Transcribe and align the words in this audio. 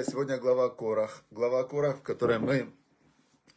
Сегодня 0.00 0.38
глава 0.38 0.68
Корах. 0.70 1.24
Глава 1.30 1.62
Корах, 1.62 1.98
в 1.98 2.02
которой 2.02 2.40
мы 2.40 2.72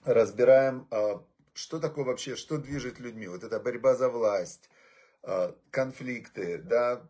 разбираем, 0.04 0.88
а, 0.92 1.26
что 1.56 1.80
такое 1.80 2.06
вообще, 2.06 2.36
что 2.36 2.60
движет 2.60 3.00
людьми. 3.00 3.26
Вот 3.28 3.44
эта 3.44 3.60
борьба 3.60 3.96
за 3.96 4.10
власть, 4.10 4.70
а, 5.24 5.56
конфликты, 5.72 6.60
да, 6.60 7.10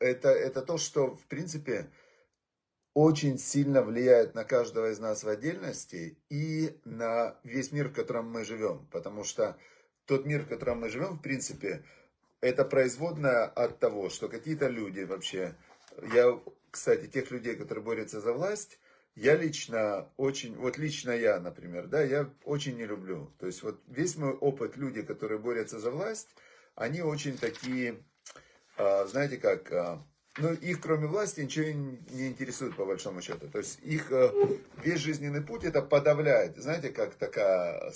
это, 0.00 0.30
это 0.30 0.62
то, 0.62 0.76
что, 0.76 1.14
в 1.14 1.24
принципе, 1.26 1.88
очень 2.92 3.38
сильно 3.38 3.82
влияет 3.82 4.34
на 4.34 4.42
каждого 4.42 4.90
из 4.90 4.98
нас 4.98 5.22
в 5.22 5.28
отдельности 5.28 6.18
и 6.30 6.76
на 6.84 7.38
весь 7.44 7.70
мир, 7.70 7.90
в 7.90 7.94
котором 7.94 8.28
мы 8.28 8.44
живем. 8.44 8.88
Потому 8.90 9.22
что 9.22 9.56
тот 10.06 10.26
мир, 10.26 10.42
в 10.42 10.48
котором 10.48 10.80
мы 10.80 10.88
живем, 10.88 11.18
в 11.18 11.22
принципе, 11.22 11.84
это 12.40 12.64
производное 12.64 13.44
от 13.44 13.78
того, 13.78 14.10
что 14.10 14.28
какие-то 14.28 14.68
люди 14.68 15.00
вообще, 15.00 15.54
я 16.12 16.38
кстати, 16.70 17.06
тех 17.06 17.30
людей, 17.30 17.56
которые 17.56 17.84
борются 17.84 18.20
за 18.20 18.32
власть, 18.32 18.78
я 19.16 19.36
лично 19.36 20.08
очень, 20.16 20.54
вот 20.56 20.78
лично 20.78 21.10
я, 21.10 21.40
например, 21.40 21.88
да, 21.88 22.02
я 22.02 22.30
очень 22.44 22.76
не 22.76 22.86
люблю. 22.86 23.32
То 23.38 23.46
есть 23.46 23.62
вот 23.62 23.80
весь 23.88 24.16
мой 24.16 24.32
опыт, 24.32 24.76
люди, 24.76 25.02
которые 25.02 25.38
борются 25.38 25.78
за 25.80 25.90
власть, 25.90 26.28
они 26.74 27.02
очень 27.02 27.36
такие, 27.36 28.02
а, 28.76 29.06
знаете 29.06 29.36
как, 29.36 29.72
а, 29.72 30.02
ну, 30.38 30.52
их 30.52 30.80
кроме 30.80 31.08
власти 31.08 31.40
ничего 31.40 31.66
не 31.66 32.28
интересует 32.28 32.76
по 32.76 32.86
большому 32.86 33.20
счету. 33.20 33.48
То 33.48 33.58
есть 33.58 33.80
их 33.82 34.10
а, 34.12 34.32
весь 34.82 35.00
жизненный 35.00 35.42
путь 35.42 35.64
это 35.64 35.82
подавляет. 35.82 36.56
Знаете, 36.56 36.90
как 36.90 37.14
такая, 37.14 37.92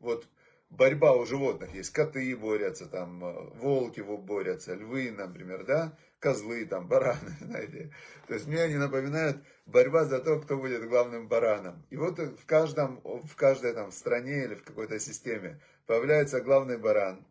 вот 0.00 0.26
борьба 0.70 1.12
у 1.12 1.26
животных 1.26 1.74
есть, 1.74 1.90
коты 1.90 2.34
борются, 2.36 2.86
там, 2.86 3.20
волки 3.56 4.00
борются, 4.00 4.74
львы, 4.74 5.10
например, 5.10 5.64
да, 5.64 5.96
козлы, 6.18 6.64
там, 6.64 6.88
бараны, 6.88 7.36
знаете. 7.40 7.92
То 8.26 8.34
есть 8.34 8.46
мне 8.46 8.62
они 8.62 8.76
напоминают 8.76 9.42
борьба 9.66 10.04
за 10.04 10.20
то, 10.20 10.40
кто 10.40 10.56
будет 10.56 10.88
главным 10.88 11.28
бараном. 11.28 11.84
И 11.90 11.96
вот 11.96 12.18
в 12.18 12.46
каждом, 12.46 13.00
в 13.02 13.34
каждой 13.34 13.74
там 13.74 13.90
стране 13.90 14.44
или 14.44 14.54
в 14.54 14.62
какой-то 14.62 14.98
системе 15.00 15.60
появляется 15.86 16.40
главный 16.40 16.78
баран. 16.78 17.26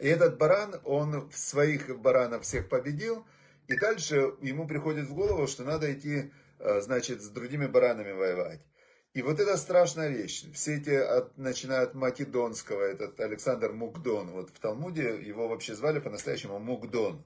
И 0.00 0.08
этот 0.08 0.38
баран, 0.38 0.80
он 0.84 1.30
своих 1.32 1.98
баранов 2.00 2.44
всех 2.44 2.68
победил, 2.68 3.26
и 3.68 3.76
дальше 3.76 4.32
ему 4.40 4.66
приходит 4.66 5.06
в 5.08 5.14
голову, 5.14 5.46
что 5.46 5.64
надо 5.64 5.92
идти, 5.92 6.32
э, 6.58 6.80
значит, 6.80 7.20
с 7.20 7.28
другими 7.28 7.66
баранами 7.66 8.12
воевать. 8.12 8.60
И 9.12 9.22
вот 9.22 9.40
это 9.40 9.56
страшная 9.56 10.08
вещь. 10.08 10.44
Все 10.52 10.76
эти, 10.76 10.90
от, 10.90 11.36
начиная 11.36 11.82
от 11.82 11.94
Македонского, 11.94 12.80
этот 12.82 13.18
Александр 13.18 13.72
Мукдон, 13.72 14.30
вот 14.30 14.50
в 14.50 14.60
Талмуде 14.60 15.20
его 15.20 15.48
вообще 15.48 15.74
звали 15.74 15.98
по-настоящему 15.98 16.60
Мукдон. 16.60 17.24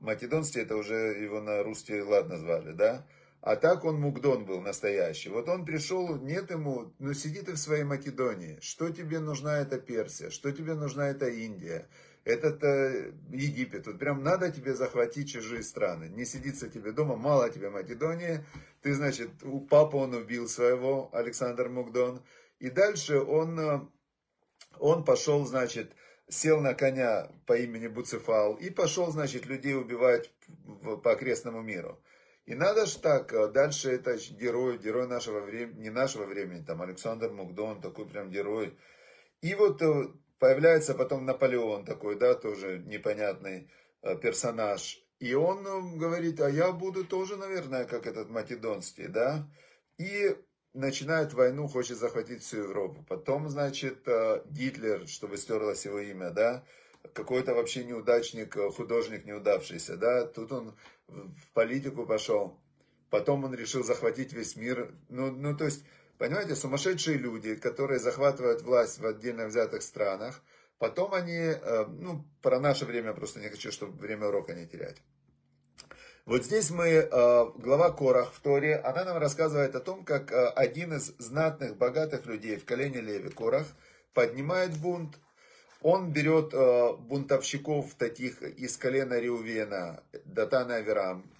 Македонский 0.00 0.60
это 0.60 0.76
уже 0.76 0.94
его 0.94 1.40
на 1.40 1.62
русский 1.62 2.02
лад 2.02 2.28
назвали, 2.28 2.72
да? 2.72 3.06
А 3.40 3.56
так 3.56 3.84
он 3.84 3.98
Мукдон 4.00 4.44
был 4.44 4.60
настоящий. 4.60 5.30
Вот 5.30 5.48
он 5.48 5.64
пришел, 5.64 6.16
нет 6.16 6.50
ему, 6.50 6.92
ну 6.98 7.14
сиди 7.14 7.40
ты 7.40 7.52
в 7.52 7.58
своей 7.58 7.84
Македонии. 7.84 8.58
Что 8.60 8.90
тебе 8.90 9.18
нужна 9.18 9.60
эта 9.60 9.78
Персия? 9.78 10.28
Что 10.28 10.52
тебе 10.52 10.74
нужна 10.74 11.08
эта 11.08 11.28
Индия? 11.28 11.88
Этот 12.24 12.64
э, 12.64 13.12
Египет. 13.30 13.86
Вот 13.86 13.98
прям 13.98 14.22
надо 14.22 14.50
тебе 14.50 14.74
захватить 14.74 15.30
чужие 15.30 15.62
страны. 15.62 16.08
Не 16.08 16.24
сидится 16.24 16.70
тебе 16.70 16.92
дома, 16.92 17.16
мало 17.16 17.50
тебе 17.50 17.68
Македонии. 17.68 18.44
Ты, 18.80 18.94
значит, 18.94 19.30
у 19.42 19.60
папы 19.60 19.98
он 19.98 20.14
убил 20.14 20.48
своего, 20.48 21.10
Александр 21.12 21.68
Мукдон. 21.68 22.22
И 22.60 22.70
дальше 22.70 23.20
он, 23.20 23.60
э, 23.60 23.80
он 24.78 25.04
пошел, 25.04 25.44
значит, 25.44 25.92
сел 26.28 26.60
на 26.60 26.72
коня 26.74 27.28
по 27.46 27.58
имени 27.58 27.88
Буцефал 27.88 28.54
и 28.54 28.70
пошел, 28.70 29.10
значит, 29.10 29.44
людей 29.44 29.76
убивать 29.76 30.32
по 31.02 31.12
окрестному 31.12 31.60
миру. 31.60 32.00
И 32.46 32.54
надо 32.54 32.86
ж 32.86 32.94
так, 32.96 33.34
э, 33.34 33.48
дальше 33.48 33.90
это 33.90 34.16
герой, 34.16 34.78
герой 34.78 35.06
нашего 35.06 35.40
времени, 35.40 35.82
не 35.82 35.90
нашего 35.90 36.24
времени, 36.24 36.64
там 36.64 36.80
Александр 36.80 37.30
Мукдон, 37.30 37.82
такой 37.82 38.06
прям 38.06 38.30
герой. 38.30 38.78
И 39.42 39.54
вот 39.54 39.82
э, 39.82 40.08
появляется 40.44 40.92
потом 40.92 41.24
Наполеон 41.24 41.86
такой, 41.86 42.16
да, 42.16 42.34
тоже 42.34 42.78
непонятный 42.84 43.70
э, 44.02 44.14
персонаж. 44.18 45.02
И 45.18 45.32
он 45.32 45.96
говорит, 45.96 46.38
а 46.42 46.50
я 46.50 46.70
буду 46.70 47.02
тоже, 47.02 47.38
наверное, 47.38 47.86
как 47.86 48.06
этот 48.06 48.28
Македонский, 48.28 49.06
да. 49.06 49.48
И 49.96 50.36
начинает 50.74 51.32
войну, 51.32 51.66
хочет 51.66 51.96
захватить 51.96 52.42
всю 52.42 52.58
Европу. 52.58 53.02
Потом, 53.08 53.48
значит, 53.48 54.06
э, 54.06 54.42
Гитлер, 54.50 55.08
чтобы 55.08 55.38
стерлось 55.38 55.86
его 55.86 55.98
имя, 55.98 56.28
да, 56.28 56.62
какой-то 57.14 57.54
вообще 57.54 57.82
неудачник, 57.84 58.54
э, 58.54 58.68
художник 58.68 59.24
неудавшийся, 59.24 59.96
да, 59.96 60.26
тут 60.26 60.52
он 60.52 60.76
в 61.08 61.52
политику 61.54 62.04
пошел. 62.04 62.60
Потом 63.08 63.44
он 63.44 63.54
решил 63.54 63.82
захватить 63.82 64.34
весь 64.34 64.56
мир. 64.56 64.94
Ну, 65.08 65.30
ну, 65.30 65.56
то 65.56 65.64
есть, 65.64 65.86
понимаете, 66.24 66.56
сумасшедшие 66.56 67.18
люди, 67.18 67.54
которые 67.54 68.00
захватывают 68.00 68.62
власть 68.62 68.98
в 68.98 69.04
отдельно 69.04 69.44
взятых 69.46 69.82
странах, 69.82 70.40
потом 70.78 71.12
они, 71.12 71.34
э, 71.34 71.84
ну, 71.86 72.24
про 72.40 72.58
наше 72.58 72.86
время 72.86 73.12
просто 73.12 73.40
не 73.40 73.50
хочу, 73.50 73.70
чтобы 73.70 73.98
время 73.98 74.28
урока 74.28 74.54
не 74.54 74.66
терять. 74.66 74.96
Вот 76.24 76.42
здесь 76.42 76.70
мы, 76.70 76.86
э, 76.86 77.06
глава 77.10 77.90
Корах 77.90 78.32
в 78.32 78.40
Торе, 78.40 78.76
она 78.76 79.04
нам 79.04 79.18
рассказывает 79.18 79.74
о 79.74 79.80
том, 79.80 80.02
как 80.02 80.32
э, 80.32 80.46
один 80.56 80.94
из 80.94 81.12
знатных, 81.18 81.76
богатых 81.76 82.24
людей 82.24 82.56
в 82.56 82.64
колене 82.64 83.02
Леви, 83.02 83.28
Корах, 83.28 83.66
поднимает 84.14 84.78
бунт. 84.78 85.18
Он 85.82 86.10
берет 86.10 86.54
бунтовщиков 87.00 87.92
таких 87.96 88.40
из 88.40 88.78
колена 88.78 89.20
Риувена, 89.20 90.02
Датана 90.24 90.76
Аверам, 90.76 91.30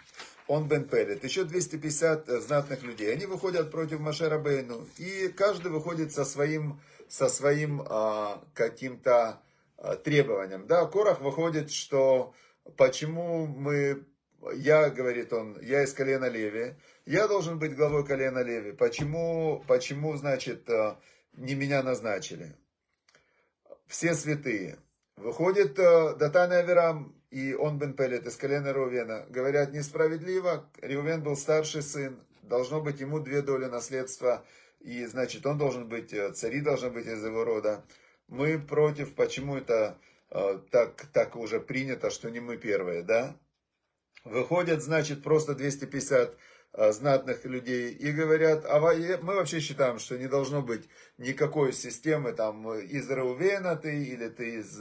он 0.47 0.69
Бен 0.69 0.85
Пелет, 0.85 1.25
еще 1.25 1.45
250 1.45 2.29
знатных 2.43 2.83
людей. 2.83 3.13
Они 3.13 3.27
выходят 3.27 3.71
против 3.71 4.01
Машера 4.01 4.39
Бейну, 4.39 4.87
и 4.99 5.29
каждый 5.29 5.71
выходит 5.71 6.13
со 6.13 6.25
своим, 6.25 6.81
со 7.09 7.29
своим 7.29 7.83
каким-то 8.55 9.41
требованием. 10.05 10.67
Да, 10.67 10.87
Корах 10.87 11.21
выходит, 11.21 11.71
что 11.71 12.35
почему 12.77 13.47
мы 13.47 14.05
я, 14.53 14.91
говорит 14.91 15.33
он, 15.33 15.59
я 15.63 15.83
из 15.83 15.93
колена 15.93 16.27
Леви, 16.27 16.75
я 17.07 17.29
должен 17.29 17.59
быть 17.59 17.75
главой 17.77 18.05
колена 18.05 18.43
Леви. 18.43 18.73
Почему, 18.73 19.65
почему, 19.67 20.17
значит, 20.17 20.69
э, 20.69 20.97
не 21.35 21.55
меня 21.55 21.83
назначили? 21.83 22.57
Все 23.87 24.15
святые. 24.15 24.79
Выходит 25.17 25.79
э, 25.79 26.15
Датан 26.17 26.53
Аверам 26.53 27.15
и 27.35 27.55
он 27.55 27.79
Бен 27.79 27.95
Пелет 27.95 28.27
из 28.27 28.37
колена 28.37 28.73
Рувена. 28.73 29.27
Говорят, 29.29 29.73
несправедливо. 29.73 30.69
Рувен 30.81 31.23
был 31.23 31.37
старший 31.37 31.83
сын. 31.83 32.19
Должно 32.43 32.81
быть 32.81 33.01
ему 33.01 33.19
две 33.19 33.43
доли 33.43 33.65
наследства. 33.65 34.45
И, 34.81 35.05
значит, 35.07 35.45
он 35.45 35.59
должен 35.59 35.89
быть, 35.89 36.13
э, 36.13 36.33
цари 36.33 36.61
должны 36.61 36.91
быть 36.91 37.07
из 37.07 37.25
его 37.25 37.45
рода. 37.45 37.85
Мы 38.29 38.59
против, 38.59 39.15
почему 39.15 39.57
это 39.57 39.99
так, 40.71 41.07
так 41.13 41.37
уже 41.37 41.61
принято, 41.61 42.11
что 42.11 42.31
не 42.31 42.41
мы 42.41 42.57
первые, 42.57 43.03
да? 43.03 43.37
Выходят, 44.25 44.83
значит, 44.83 45.23
просто 45.23 45.55
250 45.55 46.37
а, 46.73 46.93
знатных 46.93 47.45
людей 47.45 47.93
и 47.93 48.11
говорят, 48.11 48.65
а 48.67 48.81
мы 48.81 49.35
вообще 49.35 49.61
считаем, 49.61 49.99
что 49.99 50.19
не 50.19 50.27
должно 50.27 50.61
быть 50.63 50.89
никакой 51.19 51.73
системы 51.73 52.33
там 52.33 52.75
из 52.75 53.09
Раувена 53.09 53.77
ты 53.77 54.03
или 54.05 54.29
ты 54.29 54.57
из 54.57 54.81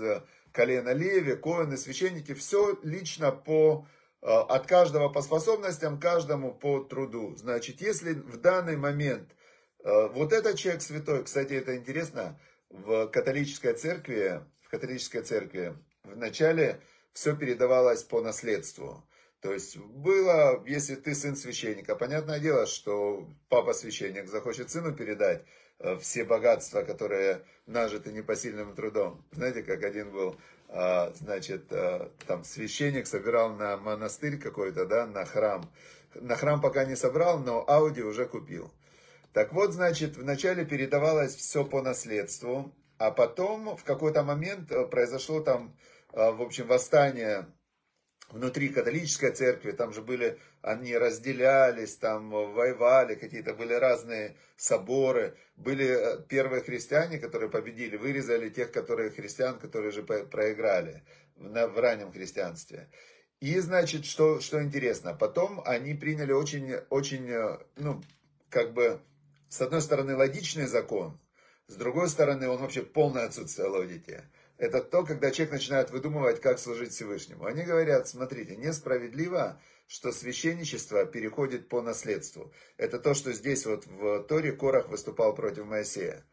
колена 0.54 0.94
Леви, 0.94 1.36
коины, 1.36 1.76
священники, 1.76 2.34
все 2.34 2.80
лично 2.84 3.32
по, 3.32 3.86
а, 4.22 4.44
от 4.44 4.68
каждого 4.68 5.10
по 5.10 5.22
способностям, 5.22 6.00
каждому 6.00 6.54
по 6.54 6.80
труду. 6.80 7.36
Значит, 7.36 7.82
если 7.82 8.14
в 8.14 8.38
данный 8.38 8.78
момент 8.78 9.36
а, 9.84 10.08
вот 10.08 10.32
этот 10.32 10.58
человек 10.58 10.82
святой, 10.82 11.24
кстати, 11.26 11.54
это 11.54 11.76
интересно, 11.76 12.40
в 12.70 13.08
католической 13.08 13.74
церкви, 13.74 14.42
в 14.62 14.70
католической 14.70 15.22
церкви 15.22 15.76
в 16.04 16.16
начале 16.18 16.80
все 17.14 17.36
передавалось 17.36 18.04
по 18.04 18.22
наследству. 18.22 19.04
То 19.42 19.52
есть 19.52 19.78
было, 19.78 20.64
если 20.66 20.96
ты 20.96 21.14
сын 21.14 21.36
священника, 21.36 21.96
понятное 21.96 22.40
дело, 22.40 22.66
что 22.66 23.28
папа 23.50 23.74
священник 23.74 24.28
захочет 24.28 24.72
сыну 24.72 24.96
передать 24.96 25.44
э, 25.80 25.98
все 25.98 26.24
богатства, 26.24 26.84
которые 26.84 27.46
нажиты 27.66 28.14
непосильным 28.14 28.74
трудом. 28.74 29.26
Знаете, 29.32 29.62
как 29.62 29.84
один 29.84 30.12
был, 30.12 30.32
э, 30.32 30.38
значит, 31.16 31.72
э, 31.72 32.10
там 32.26 32.44
священник 32.44 33.06
собирал 33.06 33.54
на 33.54 33.78
монастырь 33.78 34.40
какой-то, 34.40 34.86
да, 34.86 35.06
на 35.06 35.24
храм. 35.24 35.70
На 36.16 36.36
храм 36.36 36.62
пока 36.62 36.86
не 36.86 36.96
собрал, 36.96 37.40
но 37.40 37.64
Ауди 37.68 38.02
уже 38.02 38.26
купил. 38.26 38.72
Так 39.34 39.54
вот, 39.54 39.74
значит, 39.74 40.18
вначале 40.18 40.66
передавалось 40.66 41.36
все 41.36 41.64
по 41.64 41.82
наследству, 41.82 42.74
а 42.98 43.12
потом 43.12 43.76
в 43.78 43.84
какой-то 43.84 44.24
момент 44.24 44.72
произошло 44.90 45.42
там, 45.42 45.76
в 46.12 46.42
общем, 46.42 46.68
восстание 46.68 47.48
внутри 48.30 48.70
католической 48.70 49.32
церкви, 49.32 49.72
там 49.72 49.94
же 49.94 50.02
были, 50.02 50.40
они 50.62 50.98
разделялись, 50.98 51.96
там 51.96 52.30
воевали, 52.30 53.16
какие-то 53.16 53.54
были 53.54 53.74
разные 53.74 54.36
соборы, 54.56 55.38
были 55.56 55.88
э, 55.88 56.24
первые 56.28 56.64
христиане, 56.64 57.20
которые 57.20 57.50
победили, 57.50 57.98
вырезали 57.98 58.50
тех, 58.50 58.72
которые 58.72 59.12
христиан, 59.12 59.60
которые 59.60 59.92
же 59.92 60.04
проиграли 60.04 61.04
в 61.36 61.80
раннем 61.80 62.12
христианстве. 62.12 62.90
И, 63.40 63.60
значит, 63.60 64.06
что, 64.06 64.40
что 64.40 64.64
интересно, 64.64 65.14
потом 65.14 65.62
они 65.66 65.94
приняли 65.94 66.32
очень, 66.32 66.76
очень, 66.90 67.30
ну, 67.76 68.02
как 68.50 68.74
бы, 68.74 69.02
с 69.50 69.60
одной 69.62 69.82
стороны, 69.82 70.16
логичный 70.16 70.66
закон, 70.66 71.20
с 71.68 71.76
другой 71.76 72.10
стороны, 72.10 72.48
он 72.50 72.62
вообще 72.62 72.84
полное 72.84 73.26
отсутствие 73.26 73.68
логики. 73.68 74.22
Это 74.58 74.82
то, 74.82 75.04
когда 75.04 75.32
человек 75.32 75.54
начинает 75.54 75.90
выдумывать, 75.90 76.40
как 76.40 76.60
служить 76.60 76.92
Всевышнему. 76.92 77.46
Они 77.46 77.64
говорят, 77.64 78.08
смотрите, 78.08 78.56
несправедливо, 78.56 79.60
что 79.88 80.12
священничество 80.12 81.06
переходит 81.06 81.70
по 81.70 81.82
наследству. 81.82 82.54
Это 82.78 83.00
то, 83.00 83.14
что 83.14 83.34
здесь 83.34 83.66
вот 83.66 83.86
в 83.88 84.24
Торе 84.24 84.52
Корах 84.52 84.90
выступал 84.90 85.34
против 85.34 85.66
Моисея, 85.66 86.24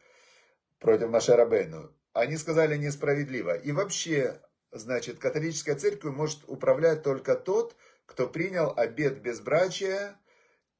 против 0.79 1.09
Машарабейну. 1.09 1.91
Они 2.13 2.37
сказали 2.37 2.77
несправедливо. 2.77 3.57
И 3.57 3.71
вообще, 3.71 4.39
значит, 4.71 5.17
католическая 5.17 5.75
церковь 5.75 6.13
может 6.13 6.39
управлять 6.47 7.03
только 7.03 7.35
тот, 7.35 7.75
кто 8.05 8.27
принял 8.27 8.73
обет 8.75 9.21
безбрачия, 9.21 10.17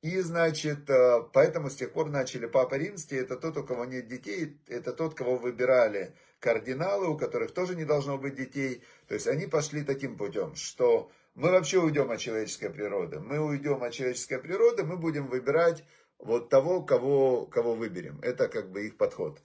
и, 0.01 0.19
значит, 0.21 0.89
э, 0.89 1.21
поэтому 1.31 1.69
с 1.69 1.75
тех 1.75 1.93
пор 1.93 2.09
начали 2.09 2.47
Папа 2.47 2.73
Римский, 2.75 3.17
это 3.17 3.37
тот, 3.37 3.57
у 3.57 3.63
кого 3.63 3.85
нет 3.85 4.07
детей, 4.07 4.59
это 4.67 4.93
тот, 4.93 5.13
кого 5.13 5.37
выбирали 5.37 6.15
кардиналы, 6.41 7.07
у 7.07 7.17
которых 7.17 7.53
тоже 7.53 7.75
не 7.75 7.85
должно 7.85 8.17
быть 8.17 8.35
детей. 8.35 8.83
То 9.07 9.13
есть 9.13 9.27
они 9.27 9.45
пошли 9.45 9.83
таким 9.83 10.17
путем, 10.17 10.55
что 10.55 11.09
мы 11.35 11.51
вообще 11.51 11.79
уйдем 11.79 12.11
от 12.11 12.19
человеческой 12.19 12.69
природы. 12.69 13.19
Мы 13.19 13.39
уйдем 13.39 13.81
от 13.83 13.93
человеческой 13.93 14.39
природы, 14.39 14.83
мы 14.83 14.97
будем 14.97 15.27
выбирать 15.27 15.85
вот 16.17 16.49
того, 16.49 16.81
кого, 16.81 17.45
кого 17.45 17.75
выберем. 17.75 18.19
Это 18.21 18.49
как 18.49 18.69
бы 18.69 18.87
их 18.87 18.97
подход. 18.97 19.41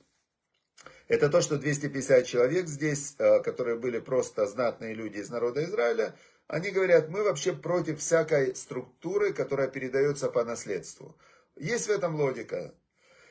Это 1.07 1.29
то, 1.29 1.41
что 1.41 1.59
250 1.59 2.27
человек 2.27 2.67
здесь, 2.67 3.15
э, 3.19 3.41
которые 3.41 3.77
были 3.79 4.01
просто 4.01 4.47
знатные 4.47 4.95
люди 4.95 5.19
из 5.19 5.31
народа 5.31 5.65
Израиля, 5.65 6.17
они 6.49 6.71
говорят, 6.71 7.09
мы 7.09 7.23
вообще 7.23 7.53
против 7.53 8.01
всякой 8.01 8.55
структуры, 8.57 9.33
которая 9.33 9.69
передается 9.69 10.29
по 10.29 10.45
наследству. 10.45 11.17
Есть 11.57 11.87
в 11.87 11.91
этом 11.91 12.17
логика. 12.17 12.75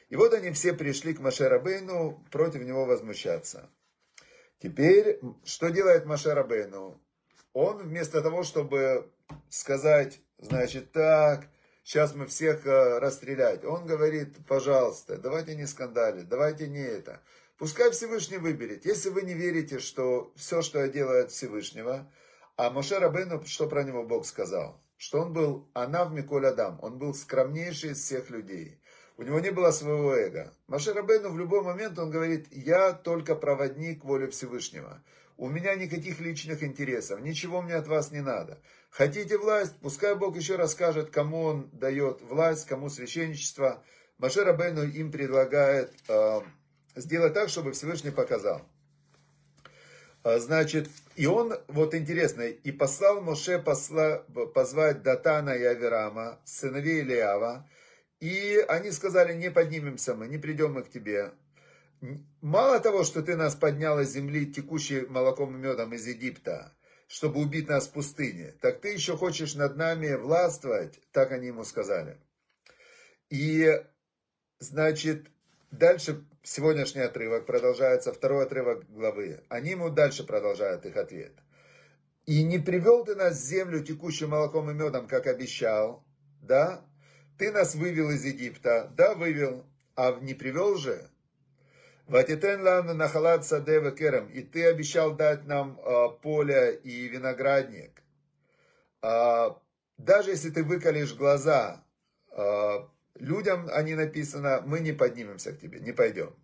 И 0.10 0.16
вот 0.16 0.34
они 0.34 0.52
все 0.52 0.74
пришли 0.74 1.13
к 1.13 1.19
Маше 1.19 1.50
Рабейну 1.50 2.24
против 2.31 2.62
него 2.62 2.86
возмущаться. 2.86 3.69
Теперь, 4.60 5.19
что 5.44 5.69
делает 5.69 6.06
Маше 6.06 6.34
Рабейну? 6.34 7.02
Он 7.54 7.78
вместо 7.78 8.22
того, 8.22 8.44
чтобы 8.44 9.12
сказать, 9.50 10.19
значит, 10.38 10.92
так, 10.92 11.48
сейчас 11.84 12.13
мы 12.13 12.28
всех 12.28 12.66
э, 12.66 13.00
расстрелять, 13.00 13.63
он 13.63 13.86
говорит, 13.86 14.36
пожалуйста, 14.48 15.18
давайте 15.18 15.56
не 15.56 15.66
скандали, 15.66 16.22
давайте 16.22 16.68
не 16.68 16.81
это. 16.81 17.22
Пускай 17.58 17.92
Всевышний 17.92 18.38
выберет. 18.38 18.86
Если 18.86 19.10
вы 19.10 19.22
не 19.22 19.34
верите, 19.34 19.80
что 19.80 20.34
все, 20.36 20.62
что 20.62 20.80
я 20.80 20.90
делаю 20.90 21.24
от 21.24 21.31
Всевышнего, 21.31 22.12
а 22.58 22.69
Моше 22.69 23.00
Рабейну, 23.00 23.46
что 23.46 23.68
про 23.68 23.84
него 23.84 24.04
Бог 24.04 24.25
сказал? 24.25 24.81
Что 24.98 25.22
он 25.22 25.34
был 25.34 25.69
Анав 25.74 26.12
Миколь 26.12 26.48
Адам, 26.48 26.80
он 26.81 26.98
был 26.98 27.13
скромнейший 27.13 27.92
из 27.92 28.01
всех 28.01 28.30
людей. 28.30 28.81
У 29.17 29.23
него 29.23 29.39
не 29.39 29.51
было 29.51 29.71
своего 29.71 30.13
эго. 30.13 30.53
Моше 30.67 30.94
Рабейну 30.94 31.29
в 31.29 31.38
любой 31.38 31.62
момент 31.62 31.97
он 32.00 32.09
говорит, 32.12 32.47
я 32.51 32.91
только 32.91 33.35
проводник 33.35 34.03
воли 34.03 34.27
Всевышнего. 34.27 35.01
У 35.38 35.50
меня 35.50 35.75
никаких 35.75 36.19
личных 36.19 36.63
интересов, 36.63 37.21
ничего 37.21 37.62
мне 37.62 37.75
от 37.75 37.88
вас 37.88 38.12
не 38.12 38.21
надо. 38.21 38.57
Хотите 38.89 39.38
власть, 39.38 39.75
пускай 39.81 40.15
Бог 40.15 40.35
еще 40.38 40.56
расскажет, 40.56 41.09
кому 41.12 41.44
он 41.44 41.69
дает 41.73 42.21
власть, 42.21 42.67
кому 42.67 42.89
священничество. 42.89 43.83
Моше 44.17 44.44
Рабейну 44.44 44.83
им 44.83 45.12
предлагает 45.12 45.94
э, 46.07 46.41
сделать 46.95 47.33
так, 47.33 47.50
чтобы 47.50 47.73
Всевышний 47.73 48.12
показал. 48.12 48.62
А, 50.23 50.39
значит, 50.39 50.89
и 51.15 51.25
он, 51.27 51.53
вот 51.67 51.94
интересно, 51.94 52.41
и 52.44 52.71
послал 52.71 53.21
Моше 53.21 53.59
посла, 53.59 54.23
позвать 54.53 55.03
Датана 55.03 55.51
и 55.51 55.63
Аверама, 55.63 56.39
сыновей 56.45 57.01
Илиава, 57.01 57.69
и 58.19 58.57
они 58.67 58.91
сказали, 58.91 59.33
не 59.33 59.51
поднимемся 59.51 60.15
мы, 60.15 60.27
не 60.27 60.38
придем 60.38 60.73
мы 60.73 60.83
к 60.83 60.89
тебе. 60.89 61.33
Мало 62.41 62.79
того, 62.79 63.03
что 63.03 63.21
ты 63.21 63.35
нас 63.35 63.56
поднял 63.56 64.00
из 64.00 64.12
земли, 64.12 64.51
текущей 64.51 65.01
молоком 65.07 65.56
и 65.56 65.59
медом 65.59 65.94
из 65.94 66.06
Египта, 66.07 66.73
чтобы 67.07 67.39
убить 67.39 67.67
нас 67.67 67.88
в 67.88 67.91
пустыне, 67.91 68.53
так 68.62 68.81
ты 68.81 68.89
еще 68.89 69.17
хочешь 69.17 69.56
над 69.56 69.77
нами 69.77 70.13
властвовать, 70.15 71.00
так 71.12 71.31
они 71.31 71.47
ему 71.47 71.63
сказали. 71.63 72.17
И, 73.29 73.81
значит, 74.59 75.27
Дальше 75.77 76.23
сегодняшний 76.41 77.01
отрывок 77.01 77.45
продолжается, 77.45 78.13
второй 78.13 78.45
отрывок 78.45 78.89
главы. 78.89 79.44
Они 79.50 79.71
ему 79.71 79.89
дальше 79.89 80.23
продолжают 80.23 80.85
их 80.85 80.95
ответ. 80.95 81.33
«И 82.25 82.44
не 82.44 82.59
привел 82.59 83.03
ты 83.03 83.15
нас 83.15 83.38
в 83.38 83.45
землю, 83.45 83.83
текущую 83.83 84.29
молоком 84.29 84.71
и 84.71 84.73
медом, 84.73 85.06
как 85.06 85.27
обещал, 85.27 86.06
да? 86.41 86.85
Ты 87.38 87.52
нас 87.52 87.76
вывел 87.76 88.10
из 88.12 88.24
Египта, 88.26 88.92
да, 88.96 89.14
вывел, 89.16 89.66
а 89.96 90.18
не 90.22 90.34
привел 90.34 90.76
же? 90.76 91.10
Ватитен 92.08 92.62
лану 92.62 92.94
нахалат 92.94 93.46
садева 93.46 93.92
керем, 93.92 94.28
и 94.28 94.42
ты 94.42 94.66
обещал 94.68 95.16
дать 95.16 95.46
нам 95.46 95.80
э, 95.80 96.10
поле 96.22 96.80
и 96.84 97.08
виноградник. 97.08 98.04
Э, 99.02 99.50
даже 99.98 100.32
если 100.32 100.52
ты 100.52 100.64
выколешь 100.64 101.16
глаза, 101.16 101.84
э, 102.32 102.86
Людям 103.16 103.70
они 103.72 103.96
написано, 103.96 104.62
мы 104.66 104.82
не 104.82 104.92
поднимемся 104.92 105.54
к 105.54 105.60
тебе, 105.60 105.80
не 105.80 105.94
пойдем. 105.94 106.36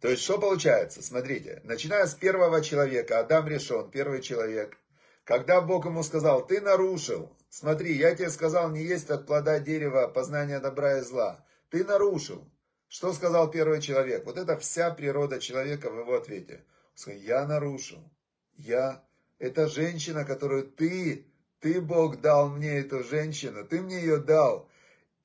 То 0.00 0.08
есть, 0.08 0.22
что 0.22 0.38
получается? 0.38 1.00
Смотрите, 1.00 1.60
начиная 1.64 2.06
с 2.06 2.14
первого 2.14 2.60
человека, 2.60 3.20
Адам 3.20 3.46
решен, 3.46 3.88
первый 3.90 4.20
человек, 4.20 4.76
когда 5.24 5.60
Бог 5.60 5.86
ему 5.86 6.02
сказал, 6.02 6.46
ты 6.46 6.60
нарушил, 6.60 7.34
смотри, 7.48 7.94
я 7.94 8.14
тебе 8.14 8.30
сказал, 8.30 8.70
не 8.70 8.82
есть 8.82 9.10
от 9.10 9.26
плода 9.26 9.58
дерева 9.58 10.06
познания 10.06 10.60
добра 10.60 10.98
и 10.98 11.00
зла, 11.00 11.44
ты 11.70 11.84
нарушил. 11.84 12.46
Что 12.88 13.12
сказал 13.12 13.50
первый 13.50 13.80
человек? 13.80 14.24
Вот 14.24 14.36
это 14.36 14.56
вся 14.58 14.90
природа 14.90 15.40
человека 15.40 15.90
в 15.90 15.98
его 15.98 16.14
ответе. 16.14 16.64
Он 16.92 16.98
сказал, 16.98 17.20
я 17.20 17.46
нарушил, 17.46 18.12
я, 18.56 19.02
это 19.38 19.66
женщина, 19.66 20.24
которую 20.24 20.70
ты, 20.70 21.26
ты, 21.58 21.80
Бог, 21.80 22.20
дал 22.20 22.50
мне 22.50 22.78
эту 22.78 23.02
женщину, 23.02 23.64
ты 23.64 23.80
мне 23.80 24.00
ее 24.00 24.18
дал, 24.18 24.68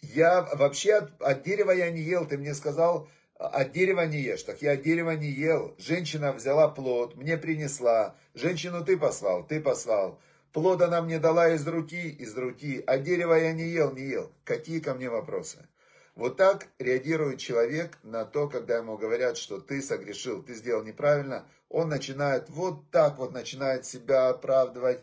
я 0.02 0.42
вообще 0.54 0.94
от, 0.94 1.22
от 1.22 1.44
дерева 1.44 1.72
я 1.72 1.92
не 1.92 2.02
ел, 2.02 2.26
ты 2.26 2.38
мне 2.38 2.56
сказал, 2.56 3.10
от 3.40 3.72
дерева 3.72 4.06
не 4.06 4.20
ешь. 4.20 4.44
Так 4.44 4.62
я 4.62 4.74
от 4.74 4.84
дерева 4.84 5.12
не 5.12 5.30
ел. 5.30 5.74
Женщина 5.78 6.34
взяла 6.34 6.68
плод, 6.68 7.16
мне 7.16 7.38
принесла. 7.38 8.16
Женщину 8.36 8.84
ты 8.84 8.98
послал, 8.98 9.48
ты 9.48 9.62
послал. 9.62 10.20
Плод 10.52 10.82
она 10.82 11.02
мне 11.02 11.20
дала 11.20 11.50
из 11.50 11.66
руки, 11.68 12.10
из 12.10 12.36
руки. 12.38 12.84
А 12.86 12.98
дерева 12.98 13.34
я 13.34 13.54
не 13.54 13.64
ел, 13.70 13.92
не 13.94 14.04
ел. 14.04 14.32
Какие 14.44 14.80
ко 14.80 14.94
мне 14.94 15.10
вопросы? 15.10 15.68
Вот 16.16 16.36
так 16.36 16.68
реагирует 16.80 17.40
человек 17.40 17.98
на 18.04 18.26
то, 18.26 18.50
когда 18.50 18.78
ему 18.78 18.98
говорят, 18.98 19.38
что 19.38 19.60
ты 19.60 19.82
согрешил, 19.82 20.44
ты 20.44 20.54
сделал 20.54 20.84
неправильно. 20.84 21.48
Он 21.70 21.88
начинает 21.88 22.50
вот 22.50 22.92
так 22.92 23.18
вот, 23.18 23.32
начинает 23.32 23.86
себя 23.86 24.30
оправдывать 24.30 25.02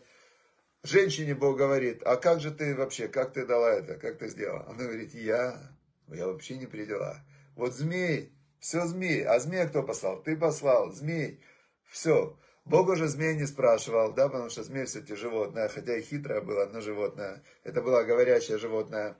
Женщине 0.83 1.35
Бог 1.35 1.57
говорит, 1.57 2.01
а 2.05 2.15
как 2.15 2.39
же 2.39 2.51
ты 2.51 2.73
вообще, 2.73 3.09
как 3.09 3.33
ты 3.33 3.45
дала 3.45 3.73
это, 3.73 3.95
как 3.95 4.19
ты 4.19 4.29
сделала? 4.29 4.65
Она 4.67 4.83
говорит, 4.83 5.13
я, 5.13 5.59
я 6.07 6.27
вообще 6.27 6.55
не 6.57 6.65
при 6.65 6.85
делах. 6.85 7.17
Вот 7.57 7.73
змей, 7.73 8.31
все 8.59 8.85
змей, 8.85 9.25
а 9.25 9.39
змея 9.39 9.67
кто 9.67 9.81
послал? 9.81 10.21
Ты 10.21 10.37
послал, 10.37 10.91
змей, 10.91 11.41
все. 11.85 12.37
Бог 12.65 12.87
уже 12.89 13.07
змей 13.07 13.35
не 13.35 13.47
спрашивал, 13.47 14.13
да, 14.13 14.29
потому 14.29 14.49
что 14.49 14.63
змей 14.63 14.85
все-таки 14.85 15.15
животное, 15.15 15.67
хотя 15.67 15.97
и 15.97 16.03
хитрое 16.03 16.41
было, 16.41 16.67
но 16.71 16.81
животное. 16.81 17.43
Это 17.63 17.81
было 17.81 18.03
говорящее 18.03 18.59
животное. 18.59 19.17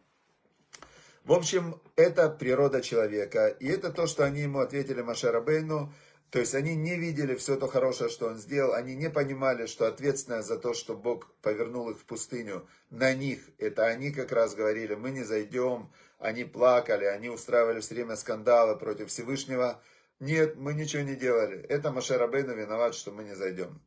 В 1.24 1.34
общем, 1.34 1.82
это 1.96 2.30
природа 2.30 2.82
человека. 2.82 3.48
И 3.48 3.68
это 3.68 3.92
то, 3.92 4.06
что 4.06 4.24
они 4.24 4.42
ему 4.42 4.60
ответили 4.60 5.02
Машарабейну. 5.02 5.92
То 6.30 6.40
есть 6.40 6.56
они 6.56 6.76
не 6.76 6.98
видели 6.98 7.36
все 7.36 7.56
то 7.56 7.68
хорошее, 7.68 8.10
что 8.10 8.28
он 8.28 8.38
сделал, 8.38 8.74
они 8.74 8.96
не 8.96 9.10
понимали, 9.10 9.66
что 9.66 9.88
ответственность 9.88 10.48
за 10.48 10.58
то, 10.58 10.74
что 10.74 10.96
Бог 10.96 11.32
повернул 11.42 11.90
их 11.90 12.00
в 12.00 12.06
пустыню, 12.06 12.68
на 12.90 13.14
них. 13.14 13.40
Это 13.58 13.86
они 13.86 14.12
как 14.12 14.34
раз 14.34 14.54
говорили, 14.54 14.96
мы 14.96 15.12
не 15.12 15.24
зайдем, 15.24 15.90
они 16.20 16.44
плакали, 16.44 17.06
они 17.06 17.30
устраивали 17.30 17.80
все 17.80 17.96
время 17.96 18.18
скандалы 18.18 18.78
против 18.78 19.10
Всевышнего. 19.10 19.82
Нет, 20.20 20.58
мы 20.58 20.74
ничего 20.74 21.04
не 21.04 21.16
делали. 21.16 21.62
Это 21.62 21.92
Моше 21.92 22.17
Рабейну 22.17 22.52
виноват, 22.52 22.96
что 22.96 23.12
мы 23.12 23.24
не 23.24 23.36
зайдем. 23.36 23.82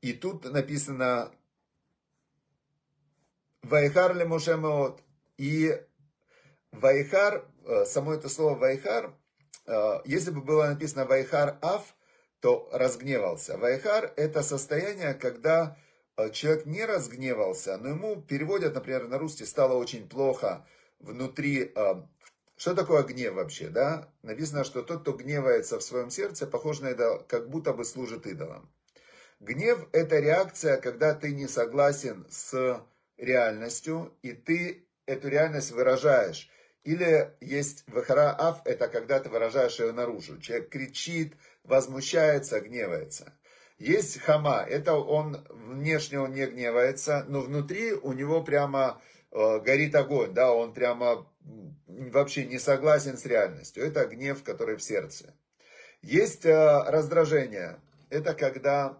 И 0.00 0.14
тут 0.14 0.44
написано 0.44 1.30
ויחר 3.62 4.16
למשה 4.16 4.24
מאוד. 4.24 5.02
И 5.36 5.80
ויחר, 6.72 7.44
э, 7.64 7.84
само 7.84 8.14
это 8.14 8.28
слово 8.28 8.56
ויחר, 8.58 9.14
если 10.04 10.30
бы 10.30 10.40
было 10.40 10.66
написано 10.66 11.04
ויחר 11.04 11.58
אף, 11.60 11.94
то 12.40 12.68
разгневался. 12.72 13.56
ויחר 13.58 14.12
это 14.16 14.42
состояние, 14.42 15.14
когда 15.14 15.76
э, 16.16 16.30
человек 16.30 16.66
не 16.66 16.84
разгневался, 16.84 17.76
но 17.78 17.90
ему 17.90 18.22
переводят, 18.22 18.74
например, 18.74 19.08
на 19.08 19.18
русский 19.18 19.44
стало 19.44 19.74
очень 19.74 20.08
плохо 20.08 20.66
внутри. 21.00 21.72
Э, 21.74 22.02
что 22.56 22.74
такое 22.74 23.02
гнев 23.04 23.34
вообще, 23.34 23.68
да? 23.68 24.12
Написано, 24.22 24.64
что 24.64 24.82
тот, 24.82 25.02
кто 25.02 25.12
гневается 25.12 25.78
в 25.78 25.82
своем 25.82 26.10
сердце, 26.10 26.46
похож 26.46 26.80
на 26.80 26.88
это, 26.88 27.24
как 27.28 27.48
будто 27.48 27.72
бы 27.72 27.84
служит 27.84 28.26
идолам. 28.26 28.72
Гнев– 29.40 29.86
это 29.92 30.18
реакция, 30.18 30.78
когда 30.78 31.14
ты 31.14 31.32
не 31.32 31.46
согласен 31.46 32.26
с 32.28 32.84
реальностью, 33.16 34.12
и 34.22 34.32
ты 34.32 34.88
эту 35.06 35.28
реальность 35.28 35.70
выражаешь. 35.70 36.50
Или 36.88 37.34
есть 37.42 37.84
вахара 37.86 38.34
аф, 38.34 38.62
это 38.64 38.88
когда 38.88 39.20
ты 39.20 39.28
выражаешь 39.28 39.78
ее 39.78 39.92
наружу. 39.92 40.40
Человек 40.40 40.70
кричит, 40.70 41.34
возмущается, 41.62 42.62
гневается. 42.62 43.34
Есть 43.76 44.18
хама, 44.22 44.64
это 44.66 44.94
он 44.94 45.46
внешне 45.50 46.18
он 46.18 46.32
не 46.32 46.46
гневается, 46.46 47.26
но 47.28 47.42
внутри 47.42 47.92
у 47.92 48.14
него 48.14 48.42
прямо 48.42 49.02
э, 49.30 49.60
горит 49.60 49.94
огонь, 49.96 50.32
да, 50.32 50.50
он 50.50 50.72
прямо 50.72 51.30
вообще 51.86 52.46
не 52.46 52.58
согласен 52.58 53.18
с 53.18 53.26
реальностью. 53.26 53.84
Это 53.84 54.06
гнев, 54.06 54.42
который 54.42 54.76
в 54.76 54.82
сердце. 54.82 55.34
Есть 56.00 56.46
э, 56.46 56.84
раздражение. 56.86 57.80
Это 58.08 58.32
когда, 58.32 58.96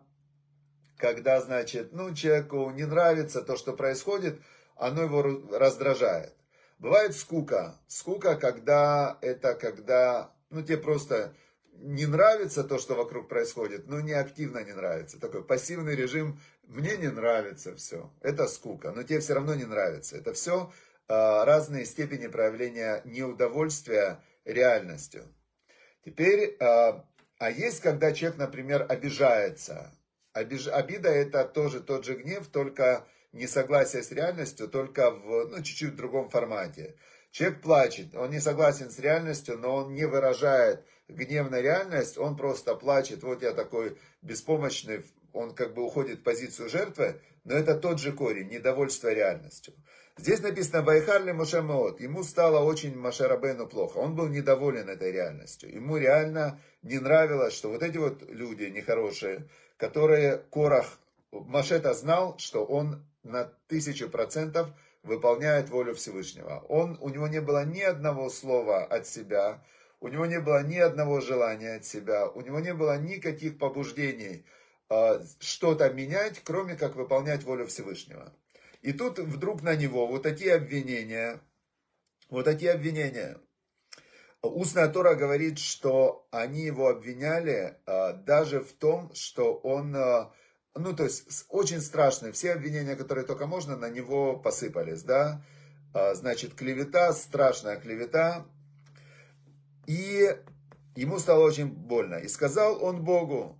когда, 0.99 1.41
значит, 1.41 1.95
ну, 1.95 2.15
человеку 2.15 2.69
не 2.69 2.85
нравится 2.85 3.41
то, 3.41 3.57
что 3.57 3.73
происходит, 3.73 4.39
оно 4.77 5.05
его 5.05 5.23
раздражает. 5.57 6.35
Бывает 6.79 7.15
скука. 7.15 7.77
Скука, 7.89 8.37
когда 8.37 9.19
это, 9.21 9.55
когда, 9.55 10.33
ну, 10.51 10.63
тебе 10.63 10.79
просто 10.79 11.35
не 11.73 12.07
нравится 12.07 12.65
то, 12.65 12.79
что 12.79 12.95
вокруг 12.95 13.29
происходит, 13.29 13.87
но 13.87 14.01
не 14.01 14.13
активно 14.13 14.63
не 14.65 14.73
нравится. 14.73 15.21
Такой 15.21 15.45
пассивный 15.45 15.97
режим, 15.97 16.41
мне 16.63 16.97
не 16.97 17.09
нравится 17.09 17.75
все. 17.77 18.13
Это 18.21 18.47
скука, 18.47 18.93
но 18.93 19.03
тебе 19.03 19.21
все 19.21 19.35
равно 19.35 19.55
не 19.55 19.65
нравится. 19.65 20.17
Это 20.17 20.33
все 20.33 20.73
а, 21.09 21.45
разные 21.45 21.85
степени 21.85 22.27
проявления 22.27 23.03
неудовольствия 23.05 24.23
реальностью. 24.45 25.25
Теперь, 26.05 26.57
а, 26.61 27.05
а 27.39 27.51
есть, 27.51 27.81
когда 27.81 28.13
человек, 28.13 28.39
например, 28.39 28.87
обижается. 28.89 29.93
Обиж, 30.33 30.69
обида 30.69 31.09
это 31.09 31.45
тоже 31.45 31.81
тот 31.81 32.05
же 32.05 32.15
гнев, 32.15 32.47
только 32.49 33.07
несогласие 33.33 34.03
с 34.03 34.11
реальностью, 34.11 34.69
только 34.69 35.11
в 35.11 35.49
ну, 35.49 35.63
чуть-чуть 35.63 35.97
другом 35.97 36.29
формате. 36.29 36.97
Человек 37.31 37.61
плачет, 37.61 38.15
он 38.15 38.31
не 38.31 38.41
согласен 38.41 38.91
с 38.91 38.99
реальностью, 38.99 39.59
но 39.59 39.77
он 39.77 39.93
не 39.93 40.07
выражает 40.07 40.85
гнев 41.09 41.51
на 41.51 41.61
реальность, 41.61 42.19
он 42.19 42.37
просто 42.37 42.75
плачет, 42.75 43.23
вот 43.23 43.43
я 43.43 43.53
такой 43.53 43.99
беспомощный, 44.23 45.05
он 45.33 45.55
как 45.55 45.75
бы 45.75 45.83
уходит 45.83 46.21
в 46.21 46.23
позицию 46.23 46.69
жертвы, 46.69 47.21
но 47.45 47.55
это 47.55 47.75
тот 47.75 48.01
же 48.01 48.13
корень, 48.13 48.49
недовольство 48.49 49.13
реальностью. 49.13 49.75
Здесь 50.19 50.43
написано 50.43 50.83
«Вайхарли 50.83 51.31
Мошамот». 51.31 52.01
Ему 52.01 52.25
стало 52.25 52.65
очень 52.65 52.99
Машарабену 52.99 53.69
плохо. 53.69 53.99
Он 53.99 54.17
был 54.17 54.27
недоволен 54.27 54.89
этой 54.89 55.13
реальностью. 55.13 55.73
Ему 55.73 55.97
реально 55.97 56.61
не 56.83 56.99
нравилось, 56.99 57.55
что 57.55 57.71
вот 57.71 57.85
эти 57.85 57.99
вот 57.99 58.29
люди 58.29 58.65
нехорошие, 58.65 59.49
которые 59.77 60.39
Корах, 60.51 60.99
Машета 61.33 61.95
знал, 61.95 62.39
что 62.39 62.65
он 62.65 63.07
на 63.23 63.45
тысячу 63.67 64.09
процентов 64.09 64.71
выполняет 65.03 65.69
волю 65.71 65.95
Всевышнего. 65.95 66.65
Он, 66.69 66.99
у 67.01 67.09
него 67.09 67.29
не 67.29 67.41
было 67.41 67.65
ни 67.65 67.81
одного 67.81 68.31
слова 68.31 68.85
от 68.85 69.07
себя, 69.07 69.65
у 70.01 70.09
него 70.09 70.27
не 70.27 70.41
было 70.41 70.63
ни 70.63 70.77
одного 70.77 71.21
желания 71.21 71.77
от 71.77 71.85
себя, 71.85 72.29
у 72.29 72.41
него 72.41 72.61
не 72.61 72.75
было 72.75 72.99
никаких 72.99 73.59
побуждений 73.59 74.45
э, 74.91 75.21
что-то 75.41 75.91
менять, 75.91 76.41
кроме 76.45 76.77
как 76.77 76.97
выполнять 76.97 77.45
волю 77.45 77.67
Всевышнего. 77.67 78.33
И 78.83 78.93
тут 78.93 79.19
вдруг 79.19 79.63
на 79.63 79.75
него 79.75 80.07
вот 80.07 80.23
такие 80.23 80.55
обвинения, 80.55 81.41
вот 82.31 82.45
такие 82.45 82.73
обвинения. 82.73 83.39
Устная 84.41 84.89
Тора 84.89 85.15
говорит, 85.15 85.59
что 85.59 86.29
они 86.31 86.61
его 86.63 86.89
обвиняли 86.89 87.77
а, 87.87 88.13
даже 88.13 88.61
в 88.61 88.73
том, 88.73 89.13
что 89.13 89.55
он, 89.55 89.97
а, 89.97 90.33
ну 90.79 90.95
то 90.95 91.05
есть 91.05 91.47
очень 91.49 91.81
страшные, 91.81 92.33
все 92.33 92.53
обвинения, 92.53 92.97
которые 92.97 93.25
только 93.25 93.47
можно, 93.47 93.77
на 93.77 93.89
него 93.91 94.37
посыпались, 94.37 95.03
да. 95.03 95.45
А, 95.95 96.15
значит, 96.15 96.55
клевета, 96.55 97.13
страшная 97.13 97.77
клевета. 97.77 98.47
И 99.87 100.37
ему 100.97 101.19
стало 101.19 101.45
очень 101.45 101.69
больно. 101.69 102.17
И 102.17 102.29
сказал 102.29 102.83
он 102.83 103.05
Богу, 103.05 103.59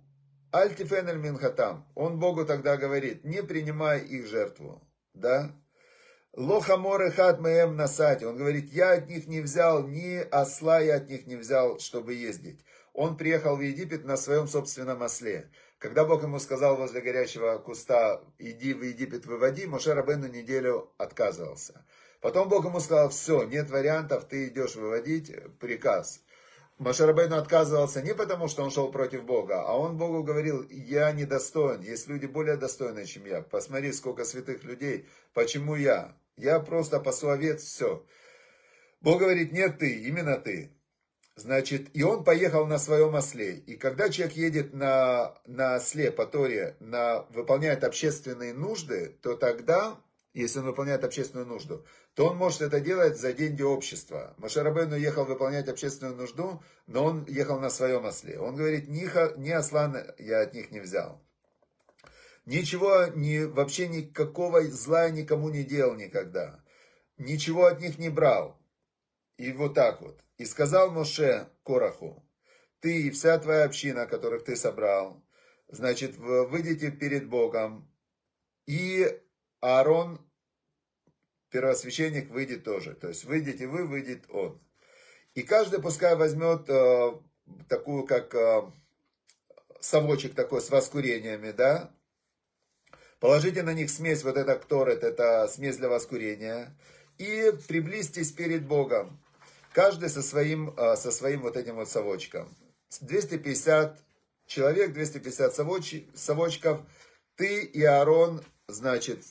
Альтифенель 0.51 1.17
Минхатам, 1.17 1.85
он 1.95 2.19
Богу 2.19 2.45
тогда 2.45 2.77
говорит, 2.77 3.23
не 3.23 3.43
принимай 3.43 3.99
их 3.99 4.27
жертву 4.27 4.83
да? 5.19 5.51
Лохамор 6.33 7.11
хат 7.11 7.39
мэм 7.39 7.75
насати. 7.75 8.23
Он 8.23 8.37
говорит, 8.37 8.71
я 8.71 8.93
от 8.93 9.09
них 9.09 9.27
не 9.27 9.41
взял, 9.41 9.87
ни 9.87 10.15
осла 10.31 10.79
я 10.79 10.95
от 10.95 11.09
них 11.09 11.27
не 11.27 11.35
взял, 11.35 11.79
чтобы 11.79 12.13
ездить. 12.13 12.63
Он 12.93 13.17
приехал 13.17 13.55
в 13.57 13.61
Египет 13.61 14.05
на 14.05 14.17
своем 14.17 14.47
собственном 14.47 15.01
осле. 15.01 15.49
Когда 15.79 16.03
Бог 16.03 16.23
ему 16.23 16.39
сказал 16.39 16.75
возле 16.75 16.99
горящего 16.99 17.57
куста, 17.57 18.21
иди 18.37 18.73
в 18.73 18.83
Египет, 18.83 19.25
выводи, 19.25 19.65
Моше 19.65 19.93
Рабену 19.93 20.27
неделю 20.27 20.91
отказывался. 20.97 21.85
Потом 22.19 22.49
Бог 22.49 22.65
ему 22.65 22.81
сказал, 22.81 23.09
все, 23.09 23.43
нет 23.43 23.69
вариантов, 23.69 24.25
ты 24.25 24.49
идешь 24.49 24.75
выводить, 24.75 25.31
приказ. 25.59 26.21
Машарабейну 26.79 27.37
отказывался 27.37 28.01
не 28.01 28.13
потому, 28.13 28.47
что 28.47 28.63
он 28.63 28.71
шел 28.71 28.91
против 28.91 29.23
Бога, 29.23 29.63
а 29.65 29.77
он 29.77 29.97
Богу 29.97 30.23
говорил, 30.23 30.65
я 30.69 31.11
недостоин, 31.11 31.81
есть 31.81 32.07
люди 32.07 32.25
более 32.25 32.55
достойные, 32.55 33.05
чем 33.05 33.25
я. 33.25 33.41
Посмотри, 33.41 33.91
сколько 33.91 34.23
святых 34.23 34.63
людей, 34.63 35.05
почему 35.33 35.75
я? 35.75 36.15
Я 36.37 36.59
просто 36.61 37.01
пасу 37.01 37.29
овец, 37.29 37.63
все. 37.63 38.05
Бог 39.01 39.19
говорит, 39.19 39.51
нет 39.51 39.79
ты, 39.79 39.93
именно 39.93 40.37
ты. 40.37 40.73
Значит, 41.39 41.89
и 41.93 42.03
он 42.03 42.25
поехал 42.25 42.67
на 42.67 42.77
своем 42.77 43.15
осле. 43.15 43.55
И 43.55 43.77
когда 43.77 44.09
человек 44.09 44.35
едет 44.35 44.73
на, 44.73 45.35
на 45.45 45.75
осле 45.75 46.11
по 46.11 46.25
Торе, 46.25 46.75
на, 46.81 47.21
выполняет 47.29 47.85
общественные 47.85 48.53
нужды, 48.53 49.17
то 49.21 49.35
тогда 49.37 49.97
если 50.33 50.59
он 50.59 50.65
выполняет 50.65 51.03
общественную 51.03 51.47
нужду, 51.47 51.85
то 52.13 52.27
он 52.27 52.37
может 52.37 52.61
это 52.61 52.79
делать 52.81 53.17
за 53.17 53.31
деньги 53.33 53.63
общества. 53.63 54.35
Машарабейну 54.37 54.95
ехал 54.95 55.25
выполнять 55.25 55.69
общественную 55.69 56.15
нужду, 56.15 56.61
но 56.87 57.05
он 57.05 57.25
ехал 57.25 57.59
на 57.59 57.69
своем 57.69 58.05
осле. 58.05 58.37
Он 58.37 58.55
говорит, 58.55 58.89
ни, 58.89 59.09
ни 59.39 59.49
осла 59.49 59.91
я 60.19 60.41
от 60.41 60.53
них 60.53 60.71
не 60.71 60.81
взял. 60.81 61.23
Ничего, 62.45 63.05
ни, 63.15 63.43
вообще 63.45 63.87
никакого 63.87 64.61
зла 64.63 65.09
никому 65.09 65.49
не 65.49 65.63
делал 65.63 65.95
никогда. 65.95 66.59
Ничего 67.17 67.65
от 67.65 67.79
них 67.79 67.97
не 67.97 68.09
брал. 68.09 68.59
И 69.37 69.53
вот 69.53 69.73
так 69.73 70.01
вот. 70.01 70.19
И 70.39 70.45
сказал 70.45 70.89
Моше 70.89 71.49
Кораху, 71.63 72.25
ты 72.79 73.03
и 73.03 73.11
вся 73.11 73.37
твоя 73.39 73.65
община, 73.65 74.07
которых 74.07 74.45
ты 74.45 74.55
собрал, 74.55 75.21
значит, 75.67 76.15
выйдите 76.15 76.91
перед 76.91 77.27
Богом, 77.27 77.93
и 78.65 79.21
Аарон, 79.59 80.17
первосвященник, 81.49 82.29
выйдет 82.29 82.63
тоже. 82.63 82.95
То 82.95 83.09
есть 83.09 83.25
выйдете 83.25 83.67
вы, 83.67 83.85
выйдет 83.85 84.29
он. 84.29 84.61
И 85.33 85.43
каждый 85.43 85.81
пускай 85.81 86.15
возьмет 86.15 86.69
э, 86.69 87.19
такую, 87.67 88.05
как 88.05 88.33
э, 88.33 88.71
совочек 89.81 90.35
такой 90.35 90.61
с 90.61 90.69
воскурениями, 90.69 91.51
да. 91.51 91.93
Положите 93.19 93.61
на 93.63 93.73
них 93.73 93.89
смесь, 93.89 94.23
вот 94.23 94.37
это 94.37 94.55
кторет, 94.55 95.03
это 95.03 95.49
смесь 95.49 95.75
для 95.75 95.89
воскурения. 95.89 96.77
И 97.17 97.51
приблизьтесь 97.67 98.31
перед 98.31 98.65
Богом. 98.65 99.21
Каждый 99.73 100.09
со 100.09 100.21
своим, 100.21 100.73
э, 100.75 100.95
со 100.95 101.11
своим 101.11 101.41
вот 101.41 101.55
этим 101.57 101.75
вот 101.75 101.89
совочком. 101.89 102.49
250 103.01 103.99
человек, 104.47 104.93
250 104.93 105.53
совочков. 106.15 106.81
Ты 107.35 107.63
и 107.63 107.83
Аарон, 107.83 108.41
значит, 108.67 109.23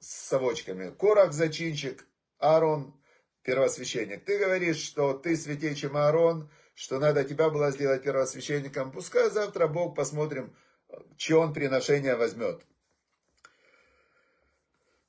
с 0.00 0.28
совочками. 0.28 0.90
Корах 0.90 1.32
зачинчик, 1.32 2.04
Аарон 2.38 2.92
первосвященник. 3.42 4.24
Ты 4.24 4.38
говоришь, 4.38 4.78
что 4.78 5.14
ты 5.14 5.36
святей, 5.36 5.74
чем 5.74 5.96
Аарон, 5.96 6.50
что 6.74 6.98
надо 6.98 7.24
тебя 7.24 7.50
было 7.50 7.70
сделать 7.70 8.02
первосвященником. 8.02 8.90
Пускай 8.90 9.30
завтра 9.30 9.68
Бог 9.68 9.94
посмотрим, 9.94 10.54
чье 11.16 11.36
он 11.36 11.54
приношение 11.54 12.16
возьмет. 12.16 12.60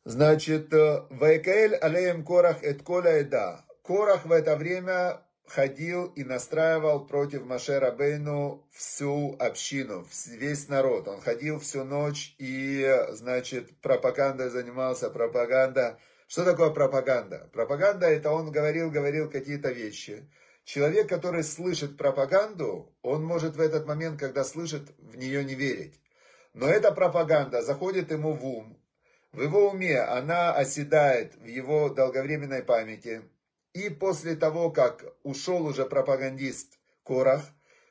Значит, 0.04 0.72
э, 0.72 1.08
Вайкаэль 1.10 1.76
алеем 1.76 2.24
Корах 2.24 2.64
эт 2.64 2.84
коля 2.84 3.10
эда. 3.22 3.66
Корах 3.86 4.26
в 4.26 4.32
это 4.32 4.56
время 4.56 5.22
ходил 5.46 6.08
и 6.08 6.24
настраивал 6.24 7.06
против 7.06 7.46
Маше 7.46 7.80
Рабейну 7.80 8.68
всю 8.72 9.36
общину, 9.38 10.08
весь 10.26 10.68
народ. 10.70 11.08
Он 11.08 11.22
ходил 11.22 11.60
всю 11.60 11.84
ночь 11.84 12.34
и, 12.40 13.06
значит, 13.12 13.80
пропагандой 13.82 14.50
занимался, 14.50 15.12
пропаганда. 15.12 16.00
Что 16.28 16.46
такое 16.46 16.72
пропаганда? 16.72 17.52
Пропаганда 17.54 18.08
это 18.08 18.32
он 18.32 18.52
говорил, 18.52 18.90
говорил 18.90 19.30
какие-то 19.30 19.70
вещи. 19.70 20.28
Человек, 20.64 21.08
который 21.08 21.44
слышит 21.44 21.96
пропаганду, 21.96 22.92
он 23.04 23.24
может 23.24 23.56
в 23.56 23.62
этот 23.62 23.86
момент, 23.86 24.20
когда 24.20 24.44
слышит, 24.44 24.96
в 24.98 25.16
нее 25.16 25.44
не 25.44 25.54
верить. 25.54 26.02
Но 26.56 26.68
эта 26.68 26.92
пропаганда 26.92 27.62
заходит 27.62 28.10
ему 28.10 28.34
в 28.34 28.44
ум. 28.44 28.82
В 29.32 29.44
его 29.44 29.70
уме 29.70 30.00
она 30.00 30.56
оседает 30.56 31.36
в 31.36 31.46
его 31.46 31.90
долговременной 31.90 32.64
памяти– 32.64 33.22
и 33.76 33.90
после 33.90 34.38
того, 34.38 34.72
как 34.72 35.04
ушел 35.24 35.66
уже 35.66 35.86
пропагандист 35.86 36.80
Корах, 37.04 37.42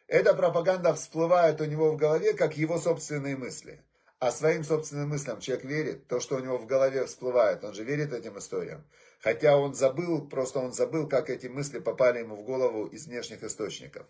эта 0.08 0.32
пропаганда 0.32 0.94
всплывает 0.94 1.60
у 1.60 1.66
него 1.66 1.92
в 1.92 1.98
голове, 1.98 2.32
как 2.32 2.56
его 2.56 2.78
собственные 2.78 3.36
мысли. 3.36 3.80
а 4.20 4.30
своим 4.30 4.64
собственным 4.64 5.10
мыслям 5.10 5.40
человек 5.40 5.66
верит, 5.66 6.08
то, 6.08 6.18
что 6.18 6.36
у 6.36 6.38
него 6.38 6.56
в 6.56 6.64
голове 6.64 7.04
всплывает, 7.04 7.62
он 7.62 7.74
же 7.74 7.84
верит 7.84 8.14
этим 8.14 8.38
историям. 8.38 8.82
Хотя 9.20 9.58
он 9.58 9.74
забыл, 9.74 10.26
просто 10.26 10.60
он 10.60 10.72
забыл, 10.72 11.06
как 11.06 11.28
эти 11.28 11.48
мысли 11.48 11.78
попали 11.78 12.20
ему 12.20 12.36
в 12.36 12.44
голову 12.44 12.86
из 12.86 13.06
внешних 13.06 13.42
источников. 13.42 14.06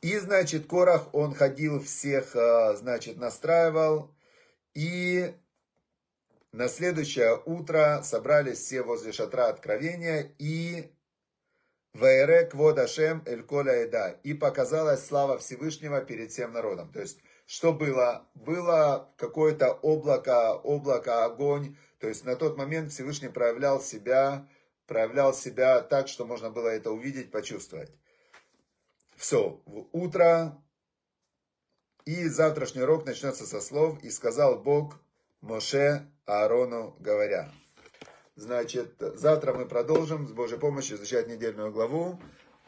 И, 0.00 0.16
значит, 0.18 0.68
Корах, 0.68 1.12
он 1.12 1.34
ходил 1.34 1.80
всех, 1.80 2.36
а, 2.36 2.76
значит, 2.76 3.16
настраивал. 3.16 4.14
И 4.74 5.34
на 6.52 6.68
следующее 6.68 7.40
утро 7.46 8.02
собрались 8.04 8.58
все 8.58 8.82
возле 8.82 9.12
шатра 9.12 9.48
откровения 9.48 10.32
и 10.38 10.92
Ваерек 11.94 12.54
водашем 12.54 13.22
эль 13.26 13.42
коля 13.42 13.72
эда. 13.72 14.18
И 14.22 14.34
показалась 14.34 15.04
слава 15.04 15.38
Всевышнего 15.38 16.00
перед 16.02 16.30
всем 16.30 16.52
народом. 16.52 16.90
То 16.92 17.00
есть, 17.00 17.18
что 17.46 17.72
было? 17.72 18.26
Было 18.34 19.12
какое-то 19.16 19.72
облако, 19.72 20.54
облако, 20.54 21.24
огонь. 21.24 21.76
То 21.98 22.08
есть, 22.08 22.24
на 22.24 22.36
тот 22.36 22.56
момент 22.56 22.92
Всевышний 22.92 23.28
проявлял 23.28 23.80
себя, 23.80 24.48
проявлял 24.86 25.34
себя 25.34 25.80
так, 25.80 26.08
что 26.08 26.26
можно 26.26 26.50
было 26.50 26.68
это 26.68 26.90
увидеть, 26.90 27.30
почувствовать. 27.30 27.90
Все, 29.16 29.62
утро, 29.92 30.58
и 32.04 32.26
завтрашний 32.28 32.82
урок 32.82 33.06
начнется 33.06 33.46
со 33.46 33.60
слов, 33.60 34.02
и 34.02 34.10
сказал 34.10 34.58
Бог 34.58 34.98
Моше 35.40 36.11
Аарону, 36.26 36.96
говоря. 37.00 37.50
Значит, 38.36 38.94
завтра 38.98 39.52
мы 39.52 39.66
продолжим 39.66 40.26
с 40.26 40.32
Божьей 40.32 40.58
помощью 40.58 40.96
изучать 40.96 41.28
недельную 41.28 41.70
главу. 41.70 42.18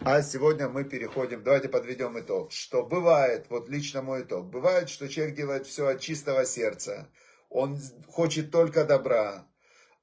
А 0.01 0.23
сегодня 0.23 0.69
мы 0.69 0.85
переходим, 0.85 1.43
давайте 1.43 1.69
подведем 1.69 2.19
итог. 2.19 2.53
Что 2.53 2.85
бывает, 2.85 3.47
вот 3.49 3.69
лично 3.69 4.03
мой 4.03 4.23
итог, 4.23 4.47
бывает, 4.47 4.91
что 4.91 5.09
человек 5.09 5.37
делает 5.37 5.67
все 5.67 5.87
от 5.87 6.01
чистого 6.01 6.45
сердца. 6.45 7.09
Он 7.49 7.79
хочет 8.09 8.51
только 8.51 8.85
добра, 8.85 9.47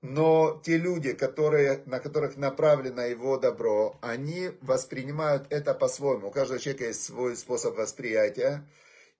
но 0.01 0.59
те 0.63 0.77
люди, 0.77 1.13
которые, 1.13 1.83
на 1.85 1.99
которых 1.99 2.37
направлено 2.37 3.03
его 3.03 3.37
добро, 3.37 3.99
они 4.01 4.51
воспринимают 4.61 5.45
это 5.51 5.75
по-своему. 5.75 6.29
У 6.29 6.31
каждого 6.31 6.59
человека 6.59 6.85
есть 6.85 7.03
свой 7.03 7.35
способ 7.37 7.77
восприятия. 7.77 8.67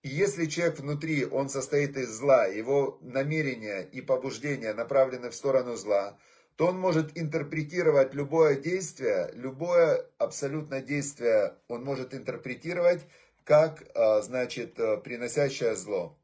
И 0.02 0.08
если 0.08 0.46
человек 0.46 0.80
внутри, 0.80 1.24
он 1.24 1.48
состоит 1.48 1.96
из 1.96 2.10
зла, 2.10 2.46
его 2.46 2.98
намерения 3.02 3.82
и 3.82 4.00
побуждения 4.00 4.74
направлены 4.74 5.30
в 5.30 5.34
сторону 5.34 5.76
зла, 5.76 6.18
то 6.56 6.66
он 6.66 6.78
может 6.78 7.16
интерпретировать 7.16 8.12
любое 8.12 8.56
действие, 8.56 9.30
любое 9.34 10.04
абсолютно 10.18 10.80
действие 10.80 11.54
он 11.68 11.84
может 11.84 12.14
интерпретировать 12.14 13.02
как, 13.44 13.84
а, 13.94 14.20
значит, 14.22 14.74
приносящее 15.02 15.74
зло. 15.76 16.18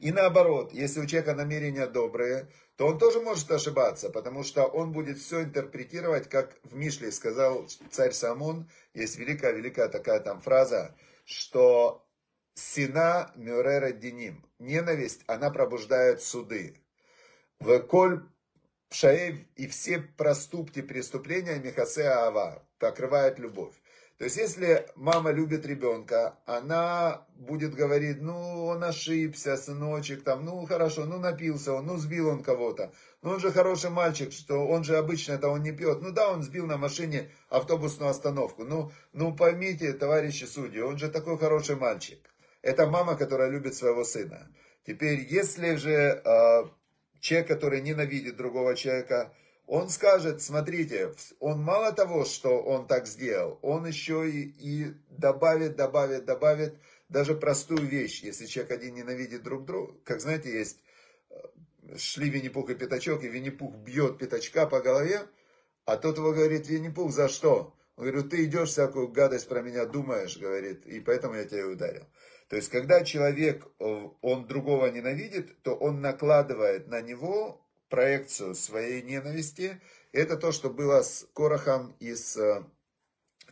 И 0.00 0.10
наоборот, 0.10 0.72
если 0.72 1.00
у 1.00 1.06
человека 1.06 1.34
намерения 1.34 1.86
добрые, 1.86 2.48
то 2.76 2.88
он 2.88 2.98
тоже 2.98 3.20
может 3.20 3.48
ошибаться, 3.52 4.10
потому 4.10 4.42
что 4.42 4.64
он 4.64 4.90
будет 4.90 5.18
все 5.18 5.44
интерпретировать, 5.44 6.28
как 6.28 6.58
в 6.64 6.74
Мишле 6.74 7.12
сказал 7.12 7.68
царь 7.90 8.12
Самун, 8.12 8.68
есть 8.94 9.16
великая-великая 9.16 9.88
такая 9.88 10.18
там 10.18 10.40
фраза, 10.40 10.96
что 11.24 12.04
сина 12.54 13.32
мюрера 13.34 13.92
диним, 13.92 14.44
ненависть, 14.58 15.22
она 15.26 15.50
пробуждает 15.50 16.22
суды. 16.22 16.76
В 17.58 17.78
коль 17.80 18.22
пшаев 18.88 19.38
и 19.56 19.66
все 19.66 20.00
проступки, 20.00 20.82
преступления 20.82 21.58
Михасе 21.58 22.04
Ава 22.04 22.66
покрывает 22.78 23.38
любовь. 23.38 23.74
То 24.18 24.26
есть, 24.26 24.36
если 24.36 24.88
мама 24.94 25.32
любит 25.32 25.66
ребенка, 25.66 26.38
она 26.46 27.26
будет 27.34 27.74
говорить, 27.74 28.20
ну, 28.20 28.66
он 28.66 28.84
ошибся, 28.84 29.56
сыночек, 29.56 30.22
там, 30.22 30.44
ну, 30.44 30.64
хорошо, 30.64 31.06
ну, 31.06 31.18
напился 31.18 31.72
он, 31.72 31.86
ну, 31.86 31.96
сбил 31.96 32.28
он 32.28 32.44
кого-то. 32.44 32.92
Ну, 33.22 33.30
он 33.30 33.40
же 33.40 33.50
хороший 33.50 33.90
мальчик, 33.90 34.32
что 34.32 34.64
он 34.64 34.84
же 34.84 34.96
обычно 34.96 35.32
это 35.32 35.48
он 35.48 35.62
не 35.62 35.72
пьет. 35.72 36.02
Ну, 36.02 36.12
да, 36.12 36.30
он 36.30 36.44
сбил 36.44 36.66
на 36.66 36.76
машине 36.76 37.32
автобусную 37.48 38.10
остановку. 38.10 38.64
Ну, 38.64 38.92
ну, 39.12 39.34
поймите, 39.34 39.92
товарищи 39.92 40.44
судьи, 40.44 40.80
он 40.80 40.98
же 40.98 41.08
такой 41.08 41.36
хороший 41.36 41.74
мальчик. 41.74 42.20
Это 42.62 42.86
мама, 42.86 43.16
которая 43.16 43.50
любит 43.50 43.74
своего 43.74 44.04
сына. 44.04 44.48
Теперь, 44.86 45.20
если 45.28 45.74
же 45.74 46.22
э, 46.24 46.64
человек, 47.20 47.48
который 47.48 47.80
ненавидит 47.80 48.36
другого 48.36 48.74
человека, 48.76 49.34
он 49.66 49.88
скажет, 49.88 50.42
смотрите, 50.42 51.12
он 51.38 51.60
мало 51.60 51.92
того, 51.92 52.24
что 52.24 52.62
он 52.62 52.86
так 52.86 53.06
сделал, 53.06 53.58
он 53.62 53.86
еще 53.86 54.28
и, 54.28 54.42
и 54.42 54.94
добавит, 55.08 55.76
добавит, 55.76 56.24
добавит 56.24 56.74
даже 57.08 57.34
простую 57.34 57.86
вещь. 57.86 58.22
Если 58.22 58.46
человек 58.46 58.72
один 58.72 58.94
ненавидит 58.94 59.42
друг 59.42 59.64
друга, 59.64 59.94
как 60.04 60.20
знаете, 60.20 60.52
есть, 60.52 60.78
э, 61.30 61.36
шли 61.96 62.30
Винни-Пух 62.30 62.70
и 62.70 62.74
Пятачок, 62.74 63.24
и 63.24 63.28
Винни-Пух 63.28 63.76
бьет 63.76 64.18
Пятачка 64.18 64.66
по 64.66 64.80
голове, 64.80 65.22
а 65.84 65.96
тот 65.96 66.16
его 66.16 66.32
говорит, 66.32 66.68
Винни-Пух, 66.68 67.12
за 67.12 67.28
что? 67.28 67.74
Он 67.96 68.06
говорит, 68.06 68.30
ты 68.30 68.44
идешь 68.44 68.70
всякую 68.70 69.08
гадость 69.08 69.48
про 69.48 69.62
меня 69.62 69.84
думаешь, 69.84 70.38
говорит, 70.38 70.86
и 70.86 71.00
поэтому 71.00 71.34
я 71.34 71.44
тебя 71.44 71.66
ударил. 71.66 72.06
То 72.52 72.56
есть, 72.56 72.68
когда 72.68 73.02
человек, 73.02 73.66
э, 73.78 74.08
он 74.20 74.46
другого 74.46 74.88
ненавидит, 74.88 75.62
то 75.62 75.74
он 75.74 76.02
накладывает 76.02 76.86
на 76.86 77.00
него 77.00 77.66
проекцию 77.88 78.54
своей 78.54 79.00
ненависти. 79.00 79.80
Это 80.12 80.36
то, 80.36 80.52
что 80.52 80.68
было 80.68 81.00
с 81.00 81.26
Корохом 81.32 81.96
и 81.98 82.14
с 82.14 82.36
э, 82.36 82.62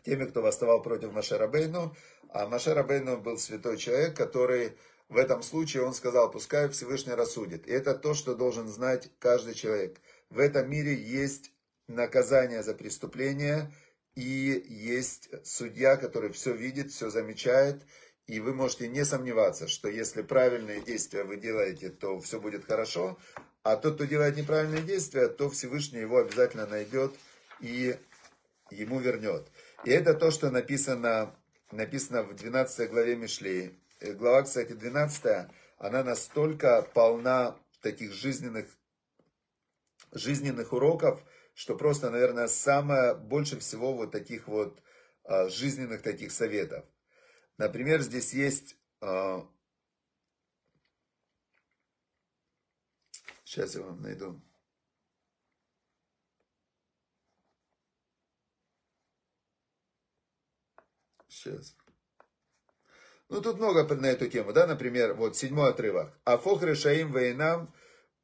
теми, 0.04 0.26
кто 0.26 0.42
восставал 0.42 0.82
против 0.82 1.12
Машерабейну. 1.12 1.96
А 2.28 2.46
Машерабейну 2.46 3.16
был 3.16 3.38
святой 3.38 3.78
человек, 3.78 4.14
который 4.14 4.76
в 5.08 5.16
этом 5.16 5.42
случае, 5.42 5.84
он 5.84 5.94
сказал, 5.94 6.30
пускай 6.30 6.68
Всевышний 6.68 7.14
рассудит. 7.14 7.66
И 7.66 7.70
это 7.70 7.94
то, 7.94 8.12
что 8.12 8.34
должен 8.34 8.68
знать 8.68 9.08
каждый 9.18 9.54
человек. 9.54 9.98
В 10.28 10.38
этом 10.38 10.68
мире 10.68 10.92
есть 10.94 11.52
наказание 11.88 12.62
за 12.62 12.74
преступление, 12.74 13.72
и 14.14 14.62
есть 14.68 15.30
судья, 15.42 15.96
который 15.96 16.30
все 16.32 16.52
видит, 16.52 16.90
все 16.90 17.08
замечает, 17.08 17.86
и 18.26 18.40
вы 18.40 18.54
можете 18.54 18.88
не 18.88 19.04
сомневаться, 19.04 19.68
что 19.68 19.88
если 19.88 20.22
правильные 20.22 20.80
действия 20.80 21.24
вы 21.24 21.36
делаете, 21.36 21.90
то 21.90 22.20
все 22.20 22.40
будет 22.40 22.64
хорошо, 22.64 23.18
а 23.62 23.76
тот, 23.76 23.96
кто 23.96 24.04
делает 24.04 24.36
неправильные 24.36 24.82
действия, 24.82 25.28
то 25.28 25.50
Всевышний 25.50 26.00
его 26.00 26.18
обязательно 26.18 26.66
найдет 26.66 27.14
и 27.60 27.96
ему 28.70 29.00
вернет. 29.00 29.48
И 29.84 29.90
это 29.90 30.14
то, 30.14 30.30
что 30.30 30.50
написано, 30.50 31.34
написано 31.72 32.22
в 32.22 32.34
12 32.34 32.90
главе 32.90 33.16
Мишлей. 33.16 33.78
Э, 34.00 34.12
глава, 34.12 34.42
кстати, 34.42 34.72
12, 34.72 35.48
она 35.78 36.04
настолько 36.04 36.82
полна 36.94 37.56
таких 37.82 38.12
жизненных, 38.12 38.66
жизненных 40.12 40.72
уроков, 40.72 41.22
что 41.54 41.76
просто, 41.76 42.10
наверное, 42.10 42.48
самое 42.48 43.14
больше 43.14 43.58
всего 43.58 43.92
вот 43.92 44.12
таких 44.12 44.48
вот 44.48 44.80
а, 45.24 45.48
жизненных 45.48 46.02
таких 46.02 46.32
советов. 46.32 46.84
Например, 47.60 48.00
здесь 48.00 48.32
есть 48.32 48.74
а, 49.02 49.46
Сейчас 53.44 53.74
я 53.74 53.82
вам 53.82 54.00
найду. 54.00 54.40
Сейчас. 61.28 61.76
Ну, 63.28 63.42
тут 63.42 63.58
много 63.58 63.94
на 63.94 64.06
эту 64.06 64.26
тему, 64.28 64.54
да, 64.54 64.66
например, 64.66 65.12
вот 65.12 65.36
седьмой 65.36 65.68
отрывок. 65.68 66.18
Афох 66.24 66.62
решаим 66.62 67.12
вейнам 67.12 67.74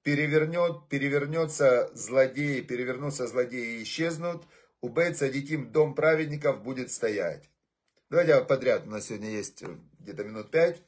перевернет, 0.02 0.88
перевернется 0.88 1.90
злодеи, 1.92 2.62
перевернутся 2.62 3.26
злодеи 3.26 3.80
и 3.80 3.82
исчезнут, 3.82 4.46
у 4.80 4.88
Бейт 4.88 5.18
Садиким 5.18 5.72
дом 5.72 5.94
праведников 5.94 6.62
будет 6.62 6.90
стоять. 6.90 7.50
Давайте 8.08 8.40
подряд, 8.42 8.86
у 8.86 8.90
нас 8.90 9.06
сегодня 9.06 9.30
есть 9.30 9.64
где-то 9.98 10.22
минут 10.22 10.52
пять. 10.52 10.80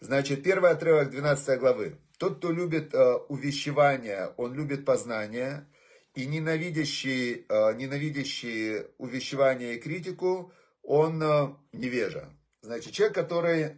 Значит, 0.00 0.42
первый 0.42 0.72
отрывок 0.72 1.10
12 1.10 1.60
главы. 1.60 1.96
Тот, 2.18 2.38
кто 2.38 2.50
любит 2.50 2.92
э, 2.92 3.14
увещевание, 3.28 4.34
он 4.36 4.52
любит 4.52 4.84
познание, 4.84 5.68
и 6.16 6.26
ненавидящий, 6.26 7.46
э, 7.48 7.74
ненавидящий 7.74 8.86
увещевание 8.98 9.76
и 9.76 9.78
критику, 9.78 10.52
он 10.82 11.22
э, 11.22 11.54
невежа. 11.72 12.30
Значит, 12.62 12.94
человек, 12.94 13.14
который 13.14 13.76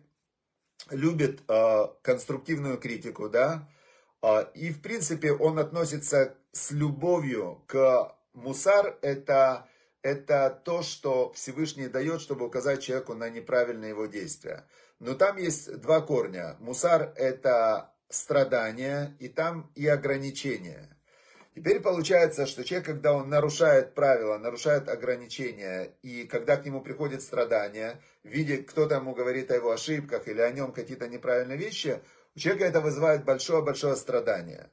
любит 0.88 1.42
э, 1.46 1.88
конструктивную 2.00 2.78
критику, 2.78 3.28
да, 3.28 3.68
э, 4.22 4.46
и 4.54 4.70
в 4.70 4.80
принципе 4.80 5.32
он 5.32 5.58
относится 5.58 6.38
с 6.52 6.70
любовью 6.70 7.62
к 7.66 8.16
мусар, 8.32 8.96
это, 9.02 9.68
это 10.02 10.60
то, 10.64 10.82
что 10.82 11.32
Всевышний 11.32 11.88
дает, 11.88 12.20
чтобы 12.20 12.46
указать 12.46 12.82
человеку 12.82 13.14
на 13.14 13.28
неправильные 13.28 13.90
его 13.90 14.06
действия. 14.06 14.66
Но 14.98 15.14
там 15.14 15.36
есть 15.36 15.80
два 15.80 16.00
корня. 16.00 16.56
Мусар 16.60 17.12
это 17.16 17.94
страдания, 18.08 19.16
и 19.18 19.28
там 19.28 19.70
и 19.74 19.86
ограничения. 19.86 20.88
Теперь 21.54 21.80
получается, 21.80 22.46
что 22.46 22.62
человек, 22.62 22.86
когда 22.86 23.12
он 23.12 23.28
нарушает 23.28 23.94
правила, 23.94 24.38
нарушает 24.38 24.88
ограничения, 24.88 25.92
и 26.02 26.24
когда 26.24 26.56
к 26.56 26.64
нему 26.64 26.80
приходит 26.80 27.20
страдания, 27.20 28.00
видит, 28.22 28.70
кто-то 28.70 28.96
ему 28.96 29.12
говорит 29.12 29.50
о 29.50 29.56
его 29.56 29.72
ошибках 29.72 30.28
или 30.28 30.40
о 30.40 30.52
нем 30.52 30.72
какие-то 30.72 31.08
неправильные 31.08 31.58
вещи, 31.58 32.00
У 32.36 32.38
человека 32.38 32.66
это 32.66 32.80
вызывает 32.80 33.24
большое-большое 33.24 33.96
страдание. 33.96 34.70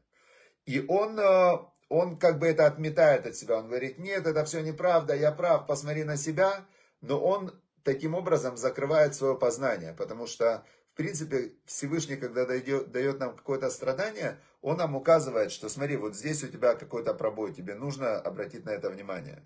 И 0.68 0.86
он, 0.88 1.20
э, 1.20 1.58
он 1.90 2.18
как 2.18 2.40
бы 2.40 2.48
это 2.48 2.66
отметает 2.66 3.26
от 3.26 3.36
себя. 3.36 3.58
Он 3.58 3.68
говорит, 3.68 3.98
нет, 4.00 4.26
это 4.26 4.44
все 4.46 4.62
неправда, 4.62 5.16
я 5.16 5.32
прав, 5.32 5.68
посмотри 5.68 6.04
на 6.04 6.18
себя. 6.18 6.66
Но 7.02 7.20
он 7.20 7.52
таким 7.84 8.16
образом 8.16 8.58
закрывает 8.58 9.16
свое 9.16 9.38
познание, 9.38 9.94
потому 9.94 10.26
что, 10.26 10.66
в 10.94 10.98
принципе, 10.98 11.54
Всевышний, 11.66 12.16
когда 12.16 12.46
дает, 12.46 12.92
дает 12.92 13.20
нам 13.20 13.36
какое-то 13.36 13.70
страдание, 13.70 14.40
он 14.62 14.78
нам 14.78 14.96
указывает, 14.96 15.52
что 15.52 15.70
смотри, 15.70 15.96
вот 15.96 16.16
здесь 16.16 16.44
у 16.44 16.48
тебя 16.48 16.76
какой-то 16.76 17.14
пробой, 17.14 17.54
тебе 17.54 17.76
нужно 17.76 18.20
обратить 18.20 18.66
на 18.66 18.72
это 18.72 18.90
внимание. 18.90 19.44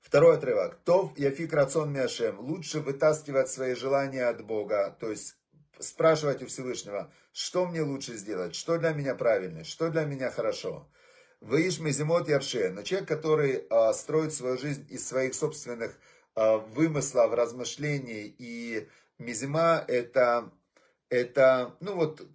Второй 0.00 0.36
отрывок. 0.36 0.78
Тов 0.84 1.16
яфик 1.18 1.52
рацион 1.52 1.92
мяшем. 1.92 2.40
Лучше 2.40 2.80
вытаскивать 2.80 3.50
свои 3.50 3.74
желания 3.74 4.26
от 4.26 4.44
Бога, 4.44 4.96
то 4.98 5.10
есть 5.10 5.36
спрашивать 5.78 6.42
у 6.42 6.46
Всевышнего, 6.46 7.12
что 7.38 7.66
мне 7.66 7.82
лучше 7.82 8.16
сделать, 8.16 8.56
что 8.56 8.78
для 8.78 8.90
меня 8.90 9.14
правильно, 9.14 9.62
что 9.62 9.90
для 9.90 10.04
меня 10.04 10.28
хорошо. 10.28 10.90
Выиш 11.40 11.78
мезимот 11.78 12.28
ярше, 12.28 12.70
но 12.70 12.82
человек, 12.82 13.08
который 13.08 13.64
а, 13.70 13.92
строит 13.92 14.34
свою 14.34 14.58
жизнь 14.58 14.84
из 14.90 15.06
своих 15.06 15.34
собственных 15.34 15.96
а, 16.34 16.56
вымыслов, 16.56 17.32
размышлений, 17.32 18.34
и 18.36 18.88
мизима 19.18 19.84
это, 19.86 20.50
это, 21.10 21.76
ну 21.78 21.94
вот, 21.94 22.26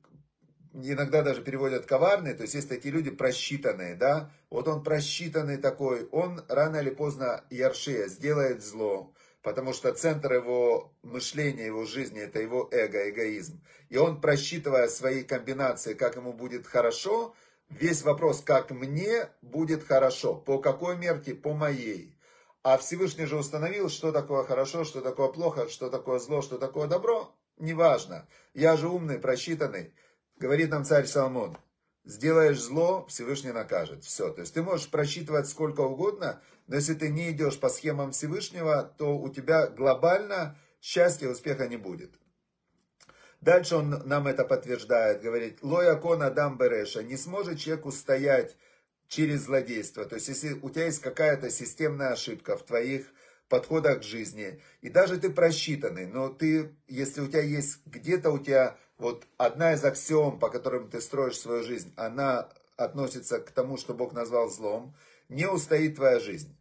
иногда 0.71 1.21
даже 1.21 1.41
переводят 1.41 1.85
коварные, 1.85 2.33
то 2.33 2.43
есть 2.43 2.53
есть 2.53 2.69
такие 2.69 2.93
люди 2.93 3.11
просчитанные, 3.11 3.95
да, 3.95 4.31
вот 4.49 4.69
он 4.69 4.85
просчитанный 4.85 5.57
такой, 5.57 6.07
он 6.11 6.45
рано 6.47 6.77
или 6.77 6.91
поздно 6.91 7.43
ярше 7.49 8.07
сделает 8.07 8.63
зло, 8.63 9.13
потому 9.43 9.73
что 9.73 9.93
центр 9.93 10.33
его 10.33 10.93
мышления, 11.03 11.65
его 11.65 11.85
жизни, 11.85 12.21
это 12.21 12.39
его 12.39 12.69
эго, 12.71 13.09
эгоизм. 13.09 13.61
И 13.89 13.97
он, 13.97 14.21
просчитывая 14.21 14.87
свои 14.87 15.23
комбинации, 15.23 15.93
как 15.93 16.15
ему 16.15 16.33
будет 16.33 16.65
хорошо, 16.65 17.35
весь 17.69 18.01
вопрос, 18.03 18.41
как 18.41 18.71
мне 18.71 19.29
будет 19.41 19.83
хорошо, 19.83 20.33
по 20.33 20.59
какой 20.59 20.97
мерке, 20.97 21.35
по 21.35 21.53
моей. 21.53 22.17
А 22.63 22.77
Всевышний 22.77 23.25
же 23.25 23.37
установил, 23.37 23.89
что 23.89 24.13
такое 24.13 24.43
хорошо, 24.45 24.85
что 24.85 25.01
такое 25.01 25.27
плохо, 25.27 25.67
что 25.67 25.89
такое 25.89 26.19
зло, 26.19 26.41
что 26.41 26.57
такое 26.57 26.87
добро. 26.87 27.35
Неважно. 27.57 28.27
Я 28.53 28.77
же 28.77 28.87
умный, 28.87 29.19
просчитанный. 29.19 29.93
Говорит 30.37 30.71
нам 30.71 30.85
царь 30.85 31.05
Соломон. 31.05 31.57
Сделаешь 32.05 32.61
зло, 32.61 33.05
Всевышний 33.09 33.51
накажет. 33.51 34.05
Все. 34.05 34.29
То 34.29 34.41
есть 34.41 34.53
ты 34.53 34.63
можешь 34.63 34.89
просчитывать 34.89 35.47
сколько 35.47 35.81
угодно, 35.81 36.41
но 36.67 36.75
если 36.75 36.93
ты 36.93 37.09
не 37.09 37.31
идешь 37.31 37.59
по 37.59 37.69
схемам 37.69 38.11
Всевышнего, 38.11 38.93
то 38.97 39.17
у 39.17 39.29
тебя 39.29 39.67
глобально 39.67 40.57
счастья 40.81 41.27
и 41.27 41.29
успеха 41.29 41.67
не 41.67 41.77
будет. 41.77 42.11
Дальше 43.41 43.75
он 43.75 43.89
нам 44.05 44.27
это 44.27 44.45
подтверждает, 44.45 45.21
говорит, 45.21 45.59
лоя 45.61 45.95
кона 45.95 46.31
дам 46.31 46.57
береша, 46.57 47.03
не 47.03 47.17
сможет 47.17 47.59
человек 47.59 47.85
устоять 47.85 48.55
через 49.09 49.41
злодейство. 49.41 50.05
То 50.05 50.15
есть, 50.15 50.29
если 50.29 50.53
у 50.53 50.69
тебя 50.69 50.85
есть 50.85 51.01
какая-то 51.01 51.49
системная 51.49 52.13
ошибка 52.13 52.57
в 52.57 52.63
твоих 52.63 53.05
подходах 53.49 53.99
к 53.99 54.03
жизни, 54.03 54.61
и 54.81 54.89
даже 54.89 55.17
ты 55.17 55.29
просчитанный, 55.29 56.05
но 56.05 56.29
ты, 56.29 56.73
если 56.87 57.21
у 57.21 57.27
тебя 57.27 57.41
есть 57.41 57.85
где-то 57.85 58.31
у 58.31 58.39
тебя 58.39 58.77
вот 58.97 59.27
одна 59.37 59.73
из 59.73 59.83
аксиом, 59.83 60.39
по 60.39 60.49
которым 60.49 60.89
ты 60.89 61.01
строишь 61.01 61.37
свою 61.37 61.63
жизнь, 61.63 61.93
она 61.97 62.49
относится 62.77 63.39
к 63.39 63.51
тому, 63.51 63.77
что 63.77 63.93
Бог 63.93 64.13
назвал 64.13 64.49
злом, 64.49 64.95
не 65.33 65.47
устоит 65.47 65.95
твоя 65.95 66.19
жизнь. 66.19 66.57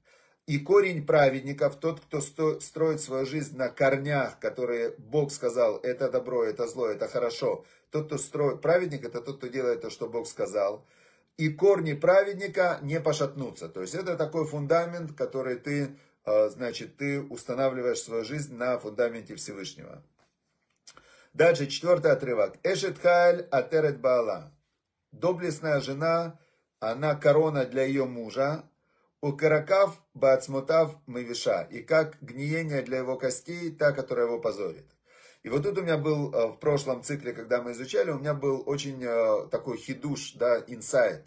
И 0.46 0.58
корень 0.58 1.06
праведников, 1.06 1.76
тот, 1.76 2.00
кто 2.00 2.20
строит 2.20 3.00
свою 3.00 3.24
жизнь 3.26 3.56
на 3.56 3.68
корнях, 3.68 4.40
которые 4.40 4.94
Бог 4.98 5.30
сказал, 5.30 5.78
это 5.78 6.10
добро, 6.10 6.44
это 6.44 6.66
зло, 6.66 6.88
это 6.88 7.06
хорошо. 7.06 7.64
Тот, 7.90 8.06
кто 8.06 8.18
строит, 8.18 8.60
праведник, 8.60 9.04
это 9.04 9.20
тот, 9.20 9.38
кто 9.38 9.46
делает 9.46 9.82
то, 9.82 9.90
что 9.90 10.08
Бог 10.08 10.26
сказал. 10.26 10.84
И 11.36 11.48
корни 11.48 11.92
праведника 11.92 12.80
не 12.82 13.00
пошатнутся. 13.00 13.68
То 13.68 13.82
есть 13.82 13.94
это 13.94 14.16
такой 14.16 14.44
фундамент, 14.44 15.12
который 15.16 15.56
ты, 15.56 15.96
э, 16.24 16.48
значит, 16.48 16.96
ты 16.96 17.20
устанавливаешь 17.20 18.02
свою 18.02 18.24
жизнь 18.24 18.54
на 18.56 18.78
фундаменте 18.78 19.36
Всевышнего. 19.36 20.02
Дальше, 21.34 21.66
четвертый 21.68 22.10
отрывок. 22.10 22.58
Эшет 22.64 22.98
хайль 22.98 23.46
атерет 23.50 24.00
баала. 24.00 24.52
Доблестная 25.12 25.80
жена, 25.80 26.38
она 26.90 27.14
корона 27.14 27.64
для 27.64 27.84
ее 27.84 28.06
мужа, 28.06 28.64
у 29.20 29.32
каракав 29.32 30.02
бацмутав 30.14 30.96
мывиша, 31.06 31.62
и 31.70 31.80
как 31.80 32.20
гниение 32.20 32.82
для 32.82 32.98
его 32.98 33.16
костей, 33.16 33.70
та, 33.70 33.92
которая 33.92 34.26
его 34.26 34.40
позорит. 34.40 34.86
И 35.44 35.48
вот 35.48 35.62
тут 35.62 35.78
у 35.78 35.82
меня 35.82 35.96
был 35.96 36.34
э, 36.34 36.48
в 36.48 36.56
прошлом 36.58 37.04
цикле, 37.04 37.32
когда 37.32 37.62
мы 37.62 37.70
изучали, 37.70 38.10
у 38.10 38.18
меня 38.18 38.34
был 38.34 38.64
очень 38.66 39.00
э, 39.00 39.48
такой 39.48 39.76
хидуш, 39.76 40.32
да, 40.32 40.58
инсайт, 40.66 41.24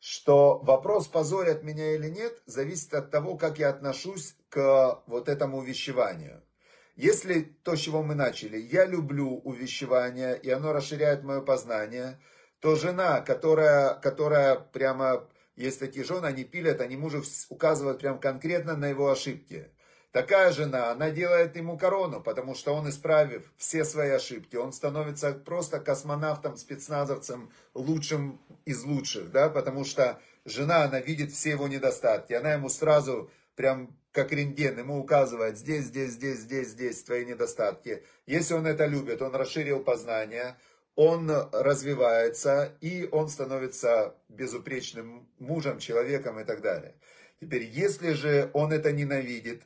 что 0.00 0.58
вопрос, 0.58 1.06
позорят 1.06 1.62
меня 1.62 1.94
или 1.94 2.08
нет, 2.08 2.42
зависит 2.46 2.92
от 2.92 3.12
того, 3.12 3.36
как 3.36 3.60
я 3.60 3.68
отношусь 3.68 4.34
к 4.48 5.02
вот 5.06 5.28
этому 5.28 5.58
увещеванию. 5.58 6.42
Если 6.96 7.42
то, 7.62 7.76
с 7.76 7.80
чего 7.80 8.02
мы 8.02 8.16
начали, 8.16 8.58
я 8.58 8.84
люблю 8.84 9.36
увещевание, 9.44 10.36
и 10.36 10.50
оно 10.50 10.72
расширяет 10.72 11.22
мое 11.22 11.40
познание, 11.40 12.18
то 12.60 12.74
жена, 12.76 13.20
которая, 13.20 13.94
которая 13.94 14.56
прямо 14.56 15.28
есть 15.56 15.80
такие 15.80 16.04
жены, 16.04 16.26
они 16.26 16.44
пилят, 16.44 16.80
они 16.80 16.96
мужу 16.96 17.22
указывают 17.48 18.00
прям 18.00 18.18
конкретно 18.18 18.76
на 18.76 18.86
его 18.86 19.10
ошибки. 19.10 19.70
Такая 20.12 20.52
жена, 20.52 20.90
она 20.90 21.10
делает 21.10 21.54
ему 21.56 21.76
корону, 21.76 22.22
потому 22.22 22.54
что 22.54 22.74
он, 22.74 22.88
исправив 22.88 23.52
все 23.58 23.84
свои 23.84 24.10
ошибки, 24.10 24.56
он 24.56 24.72
становится 24.72 25.32
просто 25.32 25.80
космонавтом, 25.80 26.56
спецназовцем, 26.56 27.52
лучшим 27.74 28.40
из 28.64 28.84
лучших, 28.84 29.30
да, 29.30 29.50
потому 29.50 29.84
что 29.84 30.18
жена, 30.46 30.84
она 30.84 31.00
видит 31.00 31.30
все 31.32 31.50
его 31.50 31.68
недостатки, 31.68 32.32
она 32.32 32.54
ему 32.54 32.70
сразу, 32.70 33.30
прям 33.54 33.98
как 34.12 34.32
рентген, 34.32 34.78
ему 34.78 34.98
указывает, 34.98 35.58
здесь, 35.58 35.84
здесь, 35.84 36.12
здесь, 36.12 36.38
здесь, 36.40 36.68
здесь 36.68 37.02
твои 37.02 37.26
недостатки. 37.26 38.02
Если 38.26 38.54
он 38.54 38.66
это 38.66 38.86
любит, 38.86 39.20
он 39.20 39.34
расширил 39.34 39.80
познание, 39.84 40.56
он 40.98 41.30
развивается, 41.52 42.76
и 42.80 43.08
он 43.12 43.28
становится 43.28 44.16
безупречным 44.28 45.28
мужем, 45.38 45.78
человеком 45.78 46.40
и 46.40 46.44
так 46.44 46.60
далее. 46.60 46.96
Теперь, 47.40 47.62
если 47.62 48.14
же 48.14 48.50
он 48.52 48.72
это 48.72 48.90
ненавидит, 48.90 49.62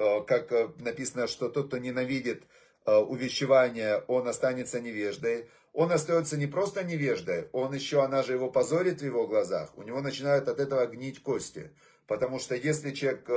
э, 0.00 0.22
как 0.26 0.50
э, 0.50 0.70
написано, 0.78 1.28
что 1.28 1.48
тот, 1.50 1.68
кто 1.68 1.78
ненавидит 1.78 2.42
э, 2.84 2.96
увещевание, 2.96 4.02
он 4.08 4.26
останется 4.26 4.80
невеждой, 4.80 5.48
он 5.72 5.92
остается 5.92 6.36
не 6.36 6.48
просто 6.48 6.82
невеждой, 6.82 7.48
он 7.52 7.72
еще, 7.72 8.02
она 8.02 8.24
же 8.24 8.32
его 8.32 8.50
позорит 8.50 9.02
в 9.02 9.04
его 9.04 9.28
глазах, 9.28 9.78
у 9.78 9.84
него 9.84 10.00
начинают 10.00 10.48
от 10.48 10.58
этого 10.58 10.84
гнить 10.86 11.22
кости. 11.22 11.70
Потому 12.08 12.40
что 12.40 12.56
если 12.56 12.90
человек 12.90 13.28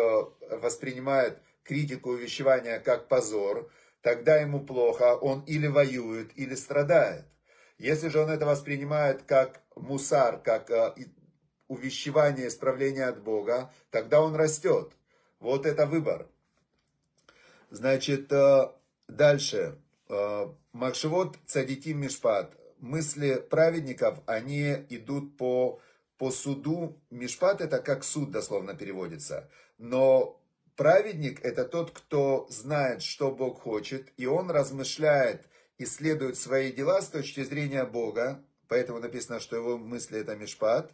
воспринимает 0.49 1.38
критику 1.63 2.10
увещевания 2.10 2.79
как 2.79 3.08
позор, 3.08 3.69
тогда 4.01 4.38
ему 4.38 4.65
плохо, 4.65 5.15
он 5.15 5.41
или 5.41 5.67
воюет, 5.67 6.31
или 6.36 6.55
страдает. 6.55 7.25
Если 7.78 8.08
же 8.08 8.20
он 8.20 8.30
это 8.30 8.46
воспринимает 8.46 9.24
как 9.24 9.62
мусар, 9.76 10.40
как 10.40 10.70
э, 10.72 10.94
увещевание, 11.68 12.48
исправление 12.48 13.06
от 13.06 13.22
Бога, 13.22 13.72
тогда 13.90 14.22
он 14.22 14.36
растет. 14.36 14.94
Вот 15.40 15.66
это 15.66 15.86
выбор. 15.86 16.28
Значит, 17.70 18.32
э, 18.32 18.70
дальше. 19.08 19.78
Э, 20.08 20.48
Макшевод 20.72 21.38
цадитим 21.46 22.00
мишпат. 22.02 22.56
Мысли 22.80 23.36
праведников, 23.50 24.20
они 24.26 24.74
идут 24.90 25.38
по, 25.38 25.82
по 26.18 26.32
суду. 26.32 26.98
Мишпат 27.10 27.62
это 27.62 27.80
как 27.80 28.04
суд 28.04 28.32
дословно 28.32 28.76
переводится. 28.76 29.50
Но 29.78 30.42
праведник 30.76 31.44
это 31.44 31.66
тот, 31.66 31.92
кто 31.92 32.48
знает, 32.50 33.02
что 33.02 33.32
Бог 33.32 33.62
хочет, 33.62 34.14
и 34.18 34.26
он 34.26 34.52
размышляет 34.52 35.48
исследует 35.78 36.38
свои 36.38 36.72
дела 36.72 37.02
с 37.02 37.10
точки 37.10 37.44
зрения 37.44 37.86
Бога, 37.86 38.44
поэтому 38.68 39.00
написано, 39.00 39.40
что 39.40 39.56
его 39.56 39.78
мысли 39.78 40.20
это 40.20 40.36
Мишпат, 40.36 40.92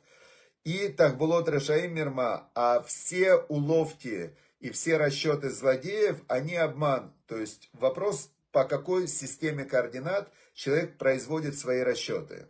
и 0.63 0.89
Тахбулот 0.89 1.49
Решаим 1.49 1.93
Мирма, 1.93 2.51
а 2.53 2.81
все 2.81 3.35
уловки 3.35 4.35
и 4.59 4.69
все 4.69 4.97
расчеты 4.97 5.49
злодеев, 5.49 6.21
они 6.27 6.55
обман. 6.55 7.13
То 7.25 7.37
есть 7.37 7.69
вопрос, 7.73 8.31
по 8.51 8.63
какой 8.65 9.07
системе 9.07 9.65
координат 9.65 10.31
человек 10.53 10.97
производит 10.97 11.57
свои 11.57 11.81
расчеты. 11.81 12.47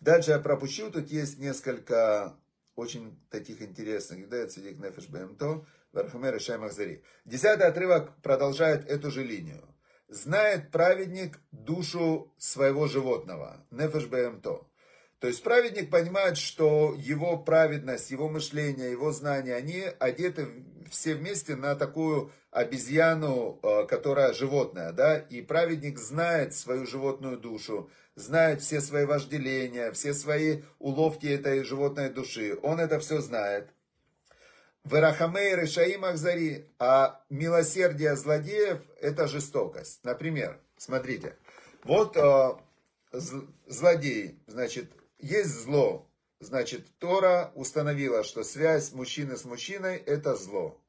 Дальше 0.00 0.32
я 0.32 0.38
пропущу, 0.38 0.90
тут 0.90 1.10
есть 1.10 1.38
несколько 1.38 2.36
очень 2.74 3.18
таких 3.30 3.62
интересных. 3.62 4.28
Десятый 7.24 7.66
отрывок 7.66 8.14
продолжает 8.20 8.86
эту 8.90 9.10
же 9.10 9.24
линию 9.24 9.75
знает 10.08 10.70
праведник 10.70 11.40
душу 11.50 12.32
своего 12.38 12.86
животного, 12.86 13.64
нефеш 13.70 14.08
то. 14.42 14.68
То 15.18 15.28
есть 15.28 15.42
праведник 15.42 15.90
понимает, 15.90 16.36
что 16.36 16.94
его 16.96 17.38
праведность, 17.38 18.10
его 18.10 18.28
мышление, 18.28 18.90
его 18.90 19.12
знания, 19.12 19.54
они 19.54 19.82
одеты 19.98 20.46
все 20.90 21.14
вместе 21.14 21.56
на 21.56 21.74
такую 21.74 22.32
обезьяну, 22.50 23.58
э, 23.62 23.86
которая 23.86 24.32
животная, 24.32 24.92
да, 24.92 25.18
и 25.18 25.42
праведник 25.42 25.98
знает 25.98 26.54
свою 26.54 26.86
животную 26.86 27.38
душу, 27.38 27.90
знает 28.14 28.60
все 28.60 28.80
свои 28.80 29.04
вожделения, 29.04 29.90
все 29.92 30.14
свои 30.14 30.62
уловки 30.78 31.26
этой 31.26 31.64
животной 31.64 32.08
души, 32.10 32.58
он 32.62 32.78
это 32.78 32.98
все 33.00 33.20
знает. 33.20 33.70
Верахамей 34.90 35.56
решаим 35.56 36.04
ахзари, 36.04 36.70
а 36.78 37.20
милосердие 37.28 38.14
злодеев– 38.14 38.80
это 39.00 39.26
жестокость. 39.26 40.04
Например, 40.04 40.60
смотрите, 40.76 41.36
вот 41.82 42.16
э, 42.16 42.54
злодей, 43.66 44.38
значит, 44.46 44.92
есть 45.18 45.50
зло, 45.50 46.08
значит, 46.38 46.86
Тора 46.98 47.50
установила, 47.56 48.22
что 48.22 48.44
связь 48.44 48.92
мужчины 48.92 49.36
с 49.36 49.44
мужчиной– 49.44 49.96
это 50.06 50.36
зло. 50.36 50.80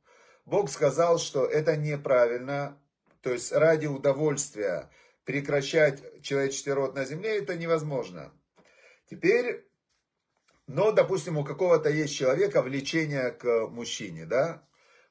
Бог 0.45 0.69
сказал, 0.69 1.17
что 1.17 1.45
это 1.45 1.75
неправильно, 1.75 2.77
то 3.21 3.33
есть 3.33 3.51
ради 3.51 3.87
удовольствия 3.87 4.91
прекращать 5.23 6.21
человеческий 6.21 6.71
род 6.71 6.93
на 6.93 7.03
земле, 7.03 7.39
это 7.39 7.57
невозможно. 7.57 8.31
Теперь, 9.09 9.65
но, 10.67 10.91
допустим, 10.91 11.37
у 11.37 11.43
какого-то 11.43 11.89
есть 11.89 12.15
человека 12.15 12.61
влечение 12.61 13.31
к 13.31 13.67
мужчине, 13.67 14.25
да? 14.25 14.63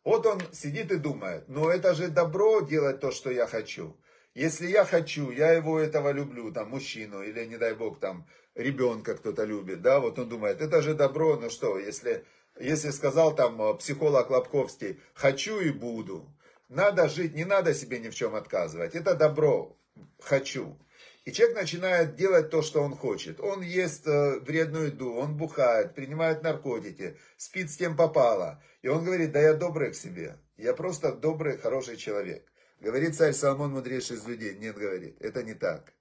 Вот 0.04 0.24
он 0.26 0.40
сидит 0.52 0.92
и 0.92 0.96
думает, 0.96 1.48
ну 1.48 1.68
это 1.68 1.94
же 1.94 2.08
добро 2.08 2.60
делать 2.60 3.00
то, 3.00 3.10
что 3.10 3.30
я 3.30 3.46
хочу. 3.46 3.96
Если 4.34 4.66
я 4.68 4.84
хочу, 4.84 5.30
я 5.30 5.52
его 5.52 5.80
этого 5.80 6.12
люблю, 6.12 6.52
там, 6.52 6.70
мужчину, 6.70 7.22
или, 7.22 7.44
не 7.46 7.56
дай 7.56 7.74
бог, 7.74 7.98
там, 7.98 8.28
ребенка 8.54 9.16
кто-то 9.16 9.44
любит, 9.44 9.82
да, 9.82 9.98
вот 9.98 10.18
он 10.18 10.28
думает, 10.28 10.60
это 10.60 10.82
же 10.82 10.94
добро, 10.94 11.36
ну 11.36 11.50
что, 11.50 11.78
если 11.78 12.24
если 12.58 12.90
сказал 12.90 13.34
там 13.34 13.60
э, 13.60 13.74
психолог 13.74 14.30
Лобковский, 14.30 15.00
хочу 15.14 15.60
и 15.60 15.70
буду. 15.70 16.26
Надо 16.68 17.08
жить, 17.08 17.34
не 17.34 17.44
надо 17.44 17.74
себе 17.74 17.98
ни 17.98 18.08
в 18.08 18.14
чем 18.14 18.34
отказывать. 18.34 18.94
Это 18.94 19.14
добро, 19.14 19.76
хочу. 20.18 20.78
И 21.26 21.32
человек 21.32 21.56
начинает 21.56 22.14
делать 22.14 22.50
то, 22.50 22.62
что 22.62 22.80
он 22.82 22.94
хочет. 22.94 23.40
Он 23.40 23.60
ест 23.60 24.06
э, 24.06 24.38
вредную 24.38 24.86
еду, 24.86 25.12
он 25.12 25.36
бухает, 25.36 25.92
принимает 25.92 26.44
наркотики, 26.44 27.16
спит 27.36 27.68
с 27.68 27.76
кем 27.76 27.96
попало. 27.96 28.62
И 28.82 28.88
он 28.88 29.04
говорит, 29.04 29.32
да 29.32 29.40
я 29.40 29.54
добрый 29.54 29.90
к 29.90 29.96
себе. 29.96 30.36
Я 30.56 30.72
просто 30.72 31.10
добрый, 31.10 31.58
хороший 31.58 31.96
человек. 31.96 32.46
Говорит 32.78 33.16
царь 33.16 33.32
Соломон, 33.32 33.72
мудрейший 33.72 34.18
из 34.18 34.24
людей. 34.24 34.54
Нет, 34.54 34.76
говорит, 34.76 35.16
это 35.18 35.42
не 35.42 35.54
так. 35.54 35.92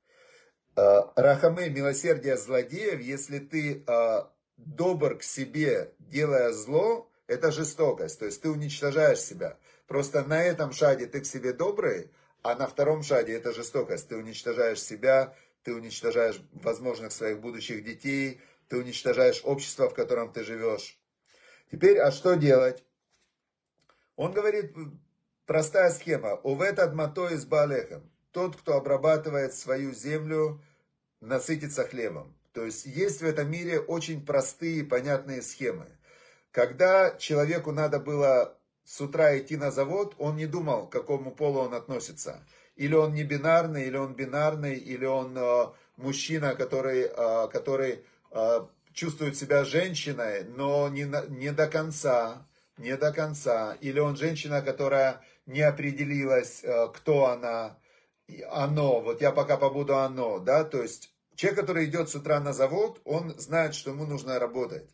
Э, 0.75 1.01
Рахаме, 1.15 1.69
милосердие 1.69 2.37
злодеев, 2.37 3.01
если 3.01 3.39
ты 3.39 3.83
добр 4.57 5.17
к 5.17 5.23
себе, 5.23 5.91
делая 5.97 6.51
зло, 6.51 7.09
это 7.25 7.51
жестокость. 7.51 8.19
То 8.19 8.25
есть 8.25 8.43
ты 8.43 8.49
уничтожаешь 8.51 9.21
себя. 9.21 9.57
Просто 9.87 10.23
на 10.23 10.43
этом 10.43 10.71
шаде 10.71 11.07
ты 11.07 11.21
к 11.21 11.25
себе 11.25 11.51
добрый, 11.51 12.11
а 12.45 12.53
на 12.55 12.67
втором 12.67 13.01
шаде 13.01 13.33
это 13.33 13.51
жестокость. 13.53 14.07
Ты 14.07 14.17
уничтожаешь 14.17 14.79
себя, 14.79 15.33
ты 15.63 15.73
уничтожаешь 15.73 16.39
возможных 16.53 17.11
своих 17.11 17.39
будущих 17.39 17.83
детей, 17.83 18.39
ты 18.67 18.77
уничтожаешь 18.77 19.41
общество, 19.43 19.89
в 19.89 19.95
котором 19.95 20.31
ты 20.31 20.43
живешь. 20.43 20.99
Теперь, 21.71 21.97
а 21.97 22.11
что 22.11 22.35
делать? 22.35 22.83
Он 24.15 24.31
говорит, 24.31 24.75
простая 25.47 25.89
схема. 25.89 26.35
Увет 26.43 26.77
адмато 26.77 27.29
из 27.29 27.45
балехом. 27.45 28.11
Тот, 28.31 28.55
кто 28.55 28.75
обрабатывает 28.75 29.55
свою 29.55 29.91
землю, 29.91 30.61
насытится 31.21 31.83
хлебом. 31.83 32.37
То 32.53 32.63
есть 32.63 32.85
есть 32.85 33.21
в 33.21 33.25
этом 33.25 33.49
мире 33.49 33.79
очень 33.79 34.23
простые 34.23 34.83
понятные 34.83 35.41
схемы. 35.41 35.87
Когда 36.51 37.15
человеку 37.17 37.71
надо 37.71 37.99
было 37.99 38.55
с 38.85 39.01
утра 39.01 39.37
идти 39.37 39.57
на 39.57 39.71
завод, 39.71 40.15
он 40.17 40.35
не 40.35 40.45
думал, 40.45 40.87
к 40.87 40.91
какому 40.91 41.31
полу 41.31 41.59
он 41.59 41.73
относится. 41.73 42.45
Или 42.75 42.95
он 42.95 43.13
не 43.13 43.23
бинарный, 43.23 43.85
или 43.85 43.97
он 43.97 44.13
бинарный, 44.13 44.75
или 44.75 45.05
он 45.05 45.37
э, 45.37 45.67
мужчина, 45.97 46.55
который, 46.55 47.03
э, 47.03 47.47
который 47.51 48.03
э, 48.31 48.65
чувствует 48.93 49.35
себя 49.35 49.63
женщиной, 49.63 50.43
но 50.43 50.87
не, 50.89 51.03
не 51.29 51.51
до 51.51 51.67
конца, 51.67 52.45
не 52.77 52.95
до 52.95 53.11
конца. 53.11 53.77
Или 53.81 53.99
он 53.99 54.15
женщина, 54.15 54.61
которая 54.61 55.21
не 55.45 55.61
определилась, 55.61 56.63
э, 56.63 56.87
кто 56.93 57.27
она, 57.27 57.77
оно, 58.51 59.01
вот 59.01 59.21
я 59.21 59.31
пока 59.31 59.57
побуду 59.57 59.97
оно, 59.97 60.39
да, 60.39 60.63
то 60.63 60.81
есть 60.81 61.15
Человек, 61.35 61.59
который 61.59 61.85
идет 61.85 62.09
с 62.09 62.15
утра 62.15 62.39
на 62.39 62.53
завод, 62.53 63.01
он 63.03 63.37
знает, 63.37 63.75
что 63.75 63.91
ему 63.91 64.05
нужно 64.05 64.39
работать. 64.39 64.89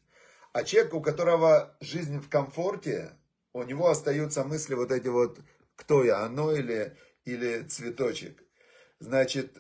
А 0.54 0.63
человек, 0.63 0.93
у 0.95 1.01
которого 1.01 1.75
жизнь 1.80 2.19
в 2.19 2.30
комфорте, 2.30 3.12
у 3.54 3.64
него 3.64 3.90
остаются 3.90 4.44
мысли 4.44 4.76
вот 4.76 4.92
эти 4.92 5.08
вот, 5.08 5.40
кто 5.76 6.04
я, 6.04 6.24
оно 6.24 6.52
или, 6.52 6.96
или 7.26 7.64
цветочек. 7.64 8.44
Значит, 9.00 9.58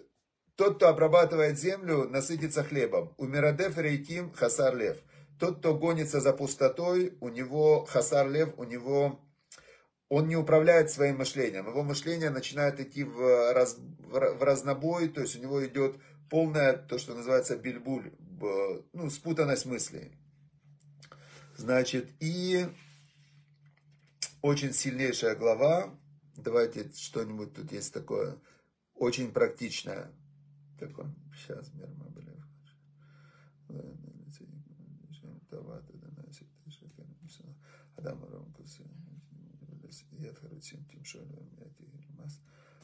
тот, 0.55 0.77
кто 0.77 0.89
обрабатывает 0.89 1.59
землю, 1.59 2.07
насытится 2.07 2.63
хлебом. 2.63 3.13
У 3.17 3.25
Мирадеф 3.25 3.77
Рейтим 3.77 4.31
Хасар 4.31 4.75
Лев. 4.75 4.97
Тот, 5.39 5.59
кто 5.59 5.75
гонится 5.75 6.19
за 6.19 6.33
пустотой, 6.33 7.17
у 7.19 7.29
него 7.29 7.85
Хасар 7.85 8.29
Лев, 8.29 8.53
у 8.57 8.63
него 8.63 9.19
он 10.07 10.27
не 10.27 10.35
управляет 10.35 10.91
своим 10.91 11.17
мышлением. 11.17 11.67
Его 11.67 11.83
мышление 11.83 12.29
начинает 12.29 12.79
идти 12.79 13.03
в, 13.03 13.53
раз, 13.53 13.77
в 13.79 14.43
разнобой, 14.43 15.07
то 15.07 15.21
есть 15.21 15.37
у 15.37 15.41
него 15.41 15.65
идет 15.65 15.95
полная, 16.29 16.73
то, 16.73 16.99
что 16.99 17.15
называется 17.15 17.55
бильбуль, 17.55 18.11
ну, 18.93 19.09
спутанность 19.09 19.65
мыслей. 19.65 20.11
Значит, 21.55 22.09
и 22.19 22.67
очень 24.41 24.73
сильнейшая 24.73 25.35
глава, 25.35 25.93
давайте 26.35 26.91
что-нибудь 26.95 27.53
тут 27.53 27.71
есть 27.71 27.93
такое, 27.93 28.37
очень 28.95 29.31
практичное. 29.31 30.11
Такое, 30.79 31.13
сейчас, 31.35 31.73
Мерма, 31.73 32.09
блин. 32.09 32.43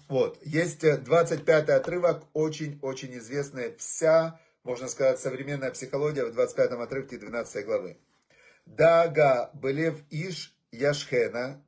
Вот, 0.08 0.39
есть 0.46 0.82
25 0.82 1.70
отрывок, 1.70 2.24
очень-очень 2.34 3.17
известный, 3.17 3.76
вся, 3.78 4.39
можно 4.63 4.88
сказать, 4.88 5.20
современная 5.20 5.72
психология 5.72 6.26
в 6.26 6.34
25 6.34 6.72
отрывке 6.72 7.17
12 7.17 7.65
главы. 7.65 7.98
Дага 8.65 9.52
Белев 9.54 10.02
Иш 10.10 10.57
Яшхена, 10.71 11.63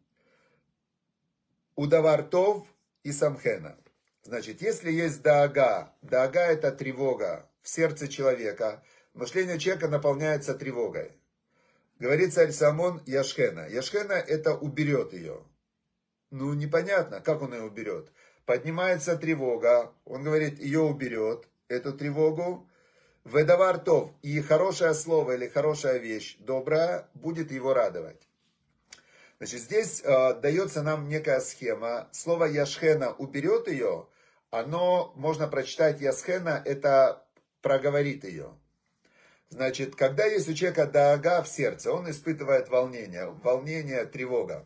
Удавартов 1.76 2.68
и 3.04 3.12
Самхена. 3.12 3.78
Значит, 4.24 4.62
если 4.62 4.92
есть 4.92 5.22
дага, 5.22 5.94
дага 6.02 6.42
это 6.42 6.72
тревога 6.72 7.50
в 7.62 7.70
сердце 7.70 8.08
человека, 8.08 8.84
мышление 9.14 9.60
человека 9.60 9.88
наполняется 9.88 10.54
тревогой. 10.54 11.14
Говорит 12.00 12.34
царь 12.34 12.52
Самон 12.52 13.02
Яшхена. 13.06 13.68
Яшхена 13.68 14.14
это 14.14 14.56
уберет 14.56 15.14
ее. 15.14 15.44
Ну, 16.32 16.54
непонятно, 16.54 17.22
как 17.22 17.42
он 17.42 17.54
ее 17.54 17.64
уберет 17.64 18.12
поднимается 18.50 19.16
тревога, 19.16 19.94
он 20.06 20.24
говорит, 20.24 20.60
ее 20.60 20.80
уберет, 20.80 21.48
эту 21.68 21.94
тревогу, 21.94 22.68
Ведавартов, 23.24 24.10
и 24.24 24.42
хорошее 24.42 24.96
слово 24.96 25.36
или 25.36 25.48
хорошая 25.48 26.00
вещь, 26.00 26.36
добрая, 26.40 27.08
будет 27.14 27.52
его 27.52 27.76
радовать. 27.76 28.28
Значит, 29.40 29.62
здесь 29.62 30.02
э, 30.04 30.34
дается 30.42 30.84
нам 30.84 31.08
некая 31.08 31.40
схема. 31.40 32.10
Слово 32.12 32.46
Яшхена 32.46 33.12
уберет 33.12 33.68
ее, 33.68 34.08
оно, 34.52 35.14
можно 35.16 35.48
прочитать 35.48 36.02
Ясхена, 36.02 36.62
это 36.66 37.26
проговорит 37.62 38.24
ее. 38.24 38.52
Значит, 39.50 39.96
когда 39.96 40.26
есть 40.26 40.48
у 40.48 40.54
человека 40.54 40.86
даага 40.86 41.42
в 41.42 41.48
сердце, 41.48 41.92
он 41.92 42.10
испытывает 42.10 42.70
волнение, 42.70 43.30
волнение, 43.44 44.06
тревога. 44.06 44.66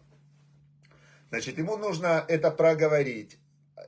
Значит, 1.29 1.57
ему 1.57 1.77
нужно 1.77 2.25
это 2.27 2.51
проговорить 2.51 3.39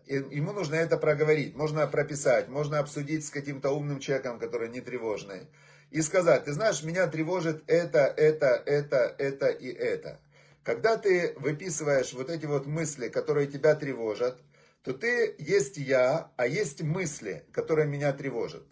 ему 0.08 0.52
нужно 0.52 0.76
это 0.76 0.98
проговорить, 0.98 1.56
можно 1.56 1.88
прописать, 1.88 2.48
можно 2.48 2.80
обсудить 2.80 3.26
с 3.26 3.30
каким-то 3.30 3.72
умным 3.72 4.00
человеком, 4.00 4.40
который 4.40 4.70
не 4.70 4.82
тревожный. 4.82 5.48
И 5.92 6.02
сказать, 6.02 6.46
ты 6.46 6.54
знаешь, 6.54 6.84
меня 6.84 7.08
тревожит 7.08 7.64
это, 7.68 8.00
это, 8.00 8.48
это, 8.66 9.16
это 9.18 9.48
и 9.48 9.72
это. 9.72 10.20
Когда 10.66 10.98
ты 10.98 11.36
выписываешь 11.38 12.14
вот 12.14 12.32
эти 12.32 12.48
вот 12.48 12.66
мысли, 12.66 13.08
которые 13.08 13.46
тебя 13.46 13.76
тревожат, 13.76 14.42
то 14.84 14.94
ты 14.94 15.36
есть 15.38 15.78
я, 15.78 16.32
а 16.38 16.48
есть 16.48 16.82
мысли, 16.82 17.46
которые 17.52 17.88
меня 17.88 18.12
тревожат. 18.14 18.64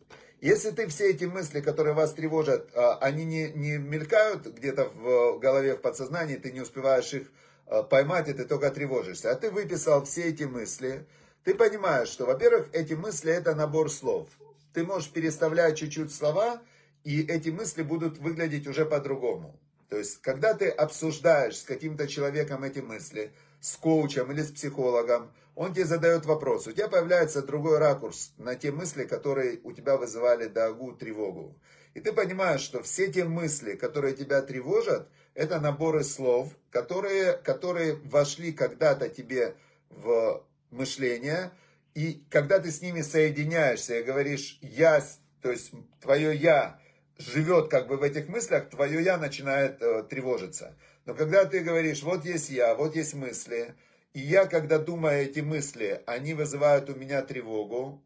Если 0.42 0.72
ты 0.72 0.88
все 0.88 1.12
эти 1.12 1.26
мысли, 1.26 1.62
которые 1.62 1.94
вас 1.94 2.14
тревожат, 2.14 2.68
а, 2.74 2.98
они 2.98 3.26
не, 3.26 3.52
не 3.52 3.78
мелькают 3.78 4.48
где-то 4.48 4.86
в 4.86 5.38
голове, 5.38 5.76
в 5.76 5.82
подсознании, 5.82 6.36
ты 6.36 6.52
не 6.52 6.62
успеваешь 6.62 7.14
их 7.14 7.32
а, 7.68 7.84
поймать, 7.84 8.28
и 8.28 8.34
ты 8.34 8.46
только 8.46 8.72
тревожишься. 8.72 9.30
А 9.30 9.36
ты 9.36 9.52
выписал 9.52 10.04
все 10.04 10.24
эти 10.24 10.46
мысли, 10.46 11.06
ты 11.44 11.54
понимаешь, 11.54 12.10
что, 12.10 12.26
во-первых, 12.26 12.70
эти 12.74 12.96
мысли 12.96 13.32
это 13.32 13.54
набор 13.54 13.92
слов. 13.92 14.30
ты 14.74 14.84
можешь 14.84 15.12
переставлять 15.12 15.78
чуть-чуть 15.78 16.12
слова, 16.12 16.60
и 17.04 17.22
эти 17.22 17.50
мысли 17.50 17.84
будут 17.84 18.18
выглядеть 18.18 18.66
уже 18.66 18.84
по-другому. 18.84 19.60
То 19.94 20.00
есть, 20.00 20.24
когда 20.24 20.56
ты 20.56 20.70
обсуждаешь 20.70 21.60
с 21.60 21.62
каким-то 21.62 22.08
человеком 22.08 22.64
эти 22.64 22.80
мысли, 22.80 23.32
с 23.62 23.76
коучем 23.76 24.32
или 24.32 24.42
с 24.42 24.50
психологом, 24.50 25.32
он 25.54 25.72
тебе 25.72 25.86
задает 25.86 26.26
вопрос, 26.26 26.66
у 26.66 26.72
тебя 26.72 26.88
появляется 26.88 27.44
другой 27.44 27.78
ракурс 27.78 28.34
на 28.40 28.56
те 28.56 28.72
мысли, 28.72 29.04
которые 29.04 29.60
у 29.64 29.72
тебя 29.72 29.96
вызывали 29.96 30.48
дагу, 30.48 30.94
тревогу. 30.94 31.62
И 31.94 32.00
ты 32.00 32.12
понимаешь, 32.12 32.62
что 32.62 32.82
все 32.82 33.14
те 33.14 33.24
мысли, 33.26 33.76
которые 33.76 34.16
тебя 34.16 34.42
тревожат, 34.42 35.08
это 35.36 35.60
наборы 35.60 36.04
слов, 36.04 36.50
которые, 36.72 37.34
которые 37.34 37.94
вошли 37.94 38.52
когда-то 38.52 39.10
тебе 39.10 39.54
в 39.92 40.44
мышление, 40.72 41.52
и 41.94 42.26
когда 42.32 42.58
ты 42.58 42.72
с 42.72 42.82
ними 42.82 43.04
соединяешься 43.04 44.00
и 44.00 44.04
говоришь 44.04 44.58
«я», 44.64 45.04
то 45.44 45.52
есть 45.52 45.72
твое 46.02 46.36
«я» 46.36 46.80
живет 47.26 47.70
как 47.70 47.88
бы 47.88 47.98
в 47.98 48.04
этих 48.04 48.28
мыслях, 48.28 48.70
твое 48.70 49.02
«я» 49.04 49.18
начинает 49.18 49.82
э, 49.82 50.04
тревожиться. 50.04 50.76
Но 51.06 51.14
когда 51.14 51.46
ты 51.46 51.62
говоришь 51.62 52.04
«вот 52.04 52.26
есть 52.26 52.50
я, 52.50 52.76
вот 52.76 52.96
есть 52.96 53.14
мысли», 53.14 53.76
и 54.14 54.20
я, 54.20 54.46
когда 54.46 54.78
думаю 54.78 55.24
эти 55.24 55.40
мысли, 55.40 56.04
они 56.06 56.34
вызывают 56.34 56.90
у 56.90 56.96
меня 56.96 57.24
тревогу, 57.24 58.02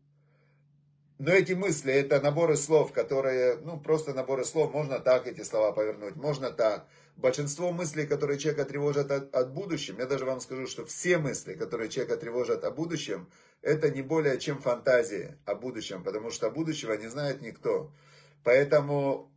но 1.19 1.31
эти 1.31 1.53
мысли, 1.53 1.91
это 1.91 2.21
наборы 2.21 2.55
слов, 2.55 2.93
которые, 2.93 3.57
ну, 3.57 3.79
просто 3.79 4.13
наборы 4.13 4.45
слов, 4.45 4.71
можно 4.71 4.99
так 4.99 5.25
эти 5.25 5.41
слова 5.41 5.71
повернуть, 5.71 6.15
можно 6.15 6.51
так. 6.51 6.87
Большинство 7.15 7.71
мыслей, 7.71 8.05
которые 8.05 8.37
человека 8.37 8.65
тревожат 8.65 9.09
от, 9.09 9.35
от 9.35 9.51
будущем, 9.51 9.97
я 9.97 10.05
даже 10.05 10.25
вам 10.25 10.39
скажу, 10.39 10.67
что 10.67 10.85
все 10.85 11.17
мысли, 11.17 11.55
которые 11.55 11.89
человека 11.89 12.17
тревожат 12.17 12.63
о 12.63 12.69
будущем, 12.69 13.27
это 13.63 13.89
не 13.89 14.03
более 14.03 14.39
чем 14.39 14.59
фантазии 14.61 15.35
о 15.45 15.55
будущем, 15.55 16.03
потому 16.03 16.29
что 16.29 16.51
будущего 16.51 16.93
не 16.93 17.07
знает 17.07 17.41
никто. 17.41 17.91
Поэтому 18.43 19.31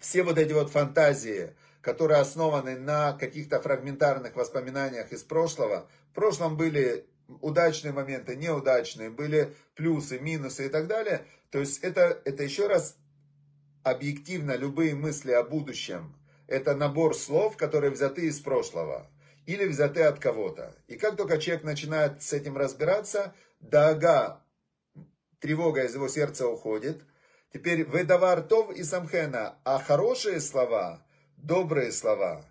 все 0.00 0.22
вот 0.22 0.38
эти 0.38 0.52
вот 0.52 0.70
фантазии, 0.70 1.54
которые 1.80 2.20
основаны 2.20 2.76
на 2.76 3.12
каких-то 3.12 3.60
фрагментарных 3.60 4.36
воспоминаниях 4.36 5.12
из 5.12 5.22
прошлого, 5.22 5.88
в 6.10 6.14
прошлом 6.14 6.56
были 6.56 7.06
удачные 7.40 7.92
моменты, 7.92 8.36
неудачные, 8.36 9.10
были 9.10 9.54
плюсы, 9.74 10.18
минусы 10.18 10.66
и 10.66 10.68
так 10.68 10.86
далее. 10.86 11.26
То 11.50 11.58
есть 11.58 11.82
это, 11.82 12.20
это 12.24 12.42
еще 12.42 12.66
раз 12.66 12.96
объективно 13.82 14.56
любые 14.56 14.94
мысли 14.94 15.32
о 15.32 15.42
будущем. 15.42 16.14
Это 16.46 16.74
набор 16.74 17.14
слов, 17.14 17.56
которые 17.56 17.90
взяты 17.90 18.26
из 18.26 18.40
прошлого 18.40 19.10
или 19.46 19.66
взяты 19.66 20.02
от 20.02 20.18
кого-то. 20.18 20.74
И 20.86 20.96
как 20.96 21.16
только 21.16 21.38
человек 21.38 21.64
начинает 21.64 22.22
с 22.22 22.32
этим 22.32 22.56
разбираться, 22.56 23.34
дага, 23.60 24.42
тревога 25.38 25.84
из 25.84 25.94
его 25.94 26.08
сердца 26.08 26.48
уходит. 26.48 27.02
Теперь 27.54 27.84
ведавар 27.84 28.42
тов 28.42 28.72
и 28.72 28.82
самхена, 28.82 29.56
а 29.62 29.78
хорошие 29.78 30.40
слова, 30.40 31.00
добрые 31.36 31.92
слова, 31.92 32.44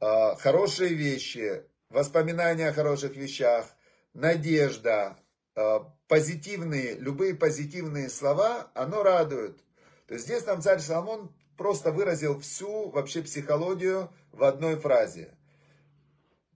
а, 0.00 0.36
хорошие 0.36 0.94
вещи, 0.94 1.64
воспоминания 1.90 2.68
о 2.68 2.72
хороших 2.72 3.14
вещах, 3.14 3.66
надежда, 4.14 5.18
э, 5.54 5.80
позитивные, 6.08 6.94
любые 6.94 7.34
позитивные 7.34 8.08
слова, 8.08 8.70
оно 8.74 9.02
радует. 9.02 9.58
То 10.06 10.14
есть 10.14 10.24
здесь 10.24 10.46
нам 10.46 10.62
царь 10.62 10.80
Соломон 10.80 11.30
просто 11.58 11.92
выразил 11.92 12.40
всю 12.40 12.88
вообще 12.88 13.20
психологию 13.20 14.10
в 14.32 14.44
одной 14.44 14.76
фразе. 14.76 15.36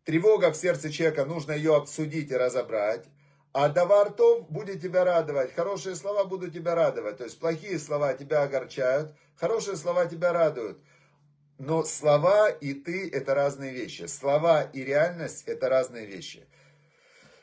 Тревога 0.04 0.50
в 0.50 0.56
сердце 0.56 0.90
человека, 0.90 1.26
нужно 1.26 1.52
ее 1.52 1.76
обсудить 1.76 2.30
и 2.30 2.36
разобрать. 2.36 3.04
А 3.52 3.68
давартов 3.68 4.48
будет 4.50 4.80
тебя 4.80 5.04
радовать, 5.04 5.54
хорошие 5.54 5.94
слова 5.94 6.24
будут 6.24 6.54
тебя 6.54 6.74
радовать. 6.74 7.18
То 7.18 7.24
есть 7.24 7.38
плохие 7.38 7.78
слова 7.78 8.14
тебя 8.14 8.42
огорчают, 8.42 9.14
хорошие 9.36 9.76
слова 9.76 10.06
тебя 10.06 10.32
радуют. 10.32 10.78
Но 11.58 11.84
слова 11.84 12.48
и 12.48 12.72
ты 12.72 13.10
это 13.10 13.34
разные 13.34 13.72
вещи. 13.72 14.06
Слова 14.06 14.62
и 14.62 14.82
реальность 14.82 15.44
это 15.46 15.68
разные 15.68 16.06
вещи. 16.06 16.46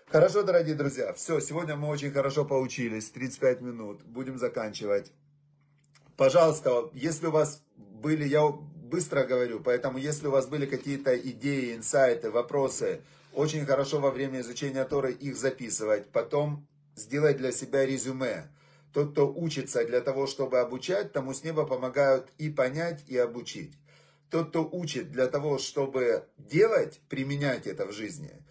Хорошо, 0.07 0.41
дорогие 0.41 0.73
друзья, 0.73 1.13
все, 1.13 1.39
сегодня 1.39 1.75
мы 1.75 1.87
очень 1.87 2.11
хорошо 2.11 2.43
поучились, 2.43 3.11
35 3.11 3.61
минут, 3.61 4.01
будем 4.03 4.39
заканчивать. 4.39 5.11
Пожалуйста, 6.17 6.89
если 6.93 7.27
у 7.27 7.31
вас 7.31 7.63
были, 7.77 8.27
я 8.27 8.47
быстро 8.47 9.23
говорю, 9.23 9.59
поэтому 9.59 9.99
если 9.99 10.25
у 10.25 10.31
вас 10.31 10.47
были 10.47 10.65
какие-то 10.65 11.15
идеи, 11.15 11.75
инсайты, 11.75 12.31
вопросы, 12.31 13.01
очень 13.33 13.65
хорошо 13.65 13.99
во 13.99 14.11
время 14.11 14.41
изучения 14.41 14.83
Торы 14.85 15.13
их 15.13 15.37
записывать, 15.37 16.09
потом 16.11 16.67
сделать 16.95 17.37
для 17.37 17.51
себя 17.51 17.85
резюме. 17.85 18.49
Тот, 18.93 19.11
кто 19.11 19.31
учится 19.31 19.85
для 19.85 20.01
того, 20.01 20.25
чтобы 20.27 20.59
обучать, 20.59 21.13
тому 21.13 21.33
с 21.33 21.43
неба 21.43 21.65
помогают 21.65 22.29
и 22.37 22.49
понять, 22.49 23.03
и 23.07 23.17
обучить. 23.17 23.73
Тот, 24.29 24.49
кто 24.49 24.67
учит 24.67 25.11
для 25.11 25.27
того, 25.27 25.57
чтобы 25.57 26.27
делать, 26.37 26.99
применять 27.09 27.67
это 27.67 27.85
в 27.85 27.91
жизни– 27.91 28.31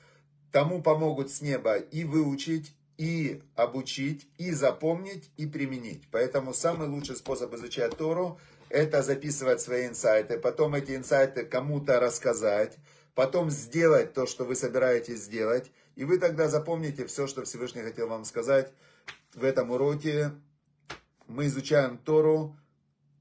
тому 0.53 0.83
помогут 0.83 1.31
с 1.31 1.43
неба 1.43 1.77
и 1.77 2.05
выучить, 2.05 2.75
и 2.97 3.43
обучить, 3.55 4.27
и 4.39 4.51
запомнить, 4.51 5.31
и 5.37 5.47
применить. 5.47 6.03
Поэтому 6.11 6.55
самый 6.55 6.89
лучший 6.89 7.17
способ 7.17 7.55
изучать 7.55 7.97
Тору– 7.97 8.41
это 8.71 9.03
записывать 9.03 9.61
свои 9.61 9.87
инсайты, 9.87 10.39
потом 10.39 10.75
эти 10.75 10.97
инсайты 10.97 11.45
кому-то 11.45 12.01
рассказать, 12.01 12.77
потом 13.19 13.51
сделать 13.51 14.15
то, 14.15 14.27
что 14.27 14.45
вы 14.45 14.55
собираетесь 14.55 15.25
сделать, 15.25 15.73
и 15.97 16.05
вы 16.05 16.21
тогда 16.21 16.47
запомните 16.47 17.05
все, 17.05 17.27
что 17.27 17.43
Всевышний 17.43 17.83
хотел 17.83 18.07
вам 18.07 18.25
сказать 18.25 18.73
в 19.35 19.43
этом 19.43 19.73
уроке. 19.73 20.31
Мы 21.27 21.47
изучаем 21.47 21.99
Тору 21.99 22.57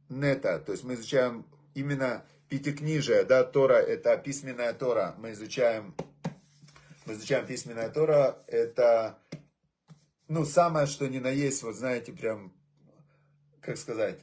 нета, 0.07 0.59
то 0.59 0.73
есть 0.73 0.83
мы 0.83 0.93
изучаем 0.93 1.47
именно 1.73 2.23
пятикнижие, 2.47 3.23
да, 3.23 3.43
Тора– 3.43 3.73
это 3.77 4.15
письменная 4.17 4.71
Тора, 4.73 5.15
мы 5.17 5.31
изучаем 5.31 5.95
мы 7.07 7.13
изучаем 7.13 7.47
письменная 7.47 7.89
Тора, 7.89 8.37
это, 8.45 9.17
ну, 10.27 10.45
самое, 10.45 10.85
что 10.85 11.07
ни 11.07 11.17
на 11.17 11.29
есть, 11.31 11.63
вот 11.63 11.75
знаете, 11.75 12.13
прям, 12.13 12.53
как 13.61 13.77
сказать, 13.77 14.19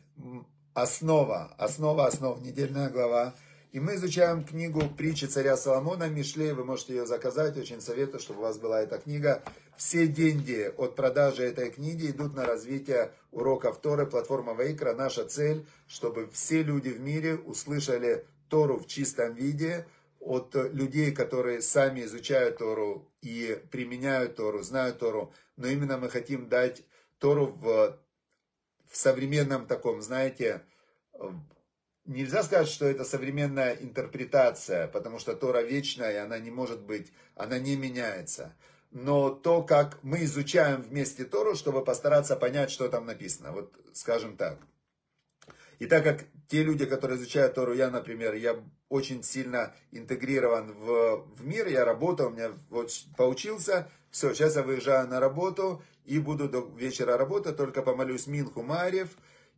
основа, 0.72 1.52
основа 1.58 2.06
основ, 2.06 2.40
недельная 2.42 2.90
глава. 2.90 3.34
И 3.74 3.80
мы 3.80 3.96
изучаем 3.96 4.44
книгу 4.44 4.88
притчи 4.88 5.24
царя 5.24 5.56
Соломона 5.56 6.08
Мишлей. 6.08 6.52
Вы 6.52 6.64
можете 6.64 6.94
ее 6.94 7.06
заказать. 7.06 7.56
Очень 7.56 7.80
советую, 7.80 8.20
чтобы 8.20 8.38
у 8.38 8.42
вас 8.44 8.56
была 8.56 8.80
эта 8.80 8.98
книга. 8.98 9.42
Все 9.76 10.06
деньги 10.06 10.72
от 10.76 10.94
продажи 10.94 11.42
этой 11.42 11.72
книги 11.72 12.12
идут 12.12 12.36
на 12.36 12.46
развитие 12.46 13.10
уроков 13.32 13.80
Торы, 13.80 14.06
платформа 14.06 14.54
Вейкра. 14.54 14.94
Наша 14.94 15.24
цель, 15.24 15.66
чтобы 15.88 16.28
все 16.28 16.62
люди 16.62 16.90
в 16.90 17.00
мире 17.00 17.34
услышали 17.34 18.24
Тору 18.48 18.78
в 18.78 18.86
чистом 18.86 19.34
виде, 19.34 19.88
от 20.20 20.54
людей, 20.54 21.10
которые 21.10 21.60
сами 21.60 22.04
изучают 22.04 22.58
Тору 22.58 23.10
и 23.22 23.60
применяют 23.72 24.36
Тору, 24.36 24.62
знают 24.62 25.00
Тору, 25.00 25.34
но 25.56 25.66
именно 25.66 25.98
мы 25.98 26.10
хотим 26.10 26.48
дать 26.48 26.84
Тору 27.18 27.46
в, 27.46 27.98
в 28.88 28.96
современном 28.96 29.66
таком, 29.66 30.00
знаете, 30.00 30.62
нельзя 32.06 32.42
сказать, 32.42 32.68
что 32.68 32.86
это 32.86 33.04
современная 33.04 33.74
интерпретация, 33.74 34.88
потому 34.88 35.18
что 35.18 35.34
Тора 35.34 35.62
вечная, 35.62 36.24
она 36.24 36.38
не 36.38 36.50
может 36.50 36.82
быть, 36.82 37.12
она 37.34 37.58
не 37.58 37.76
меняется. 37.76 38.54
Но 38.90 39.30
то, 39.30 39.62
как 39.62 39.98
мы 40.02 40.24
изучаем 40.24 40.82
вместе 40.82 41.24
Тору, 41.24 41.56
чтобы 41.56 41.84
постараться 41.84 42.36
понять, 42.36 42.70
что 42.70 42.88
там 42.88 43.06
написано. 43.06 43.50
Вот 43.52 43.74
скажем 43.92 44.36
так. 44.36 44.58
И 45.80 45.86
так 45.86 46.04
как 46.04 46.24
те 46.48 46.62
люди, 46.62 46.86
которые 46.86 47.18
изучают 47.18 47.54
Тору, 47.54 47.74
я, 47.74 47.90
например, 47.90 48.34
я 48.34 48.56
очень 48.88 49.24
сильно 49.24 49.74
интегрирован 49.90 50.72
в, 50.72 51.26
в 51.36 51.44
мир, 51.44 51.66
я 51.66 51.84
работаю, 51.84 52.28
у 52.28 52.32
меня 52.32 52.52
вот 52.70 52.92
поучился, 53.16 53.90
все, 54.10 54.32
сейчас 54.32 54.54
я 54.54 54.62
выезжаю 54.62 55.08
на 55.08 55.18
работу 55.18 55.82
и 56.04 56.20
буду 56.20 56.48
до 56.48 56.60
вечера 56.76 57.16
работать, 57.16 57.56
только 57.56 57.82
помолюсь 57.82 58.28
Минху 58.28 58.62
Марев 58.62 59.10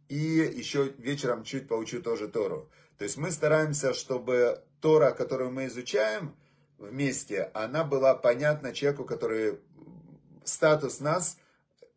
и 0.09 0.17
еще 0.17 0.93
вечером 0.99 1.45
чуть 1.45 1.69
поучу 1.69 2.03
тоже 2.03 2.29
Тору. 2.29 2.71
То 2.99 3.05
есть 3.05 3.17
мы 3.17 3.31
стараемся, 3.31 3.95
чтобы 3.95 4.63
Тора, 4.81 5.11
которую 5.13 5.51
мы 5.51 5.67
изучаем 5.67 6.35
вместе, 6.79 7.51
она 7.55 7.85
была 7.85 8.15
понятна 8.15 8.73
человеку, 8.73 9.05
который 9.05 9.59
статус 10.45 11.01
нас– 11.01 11.39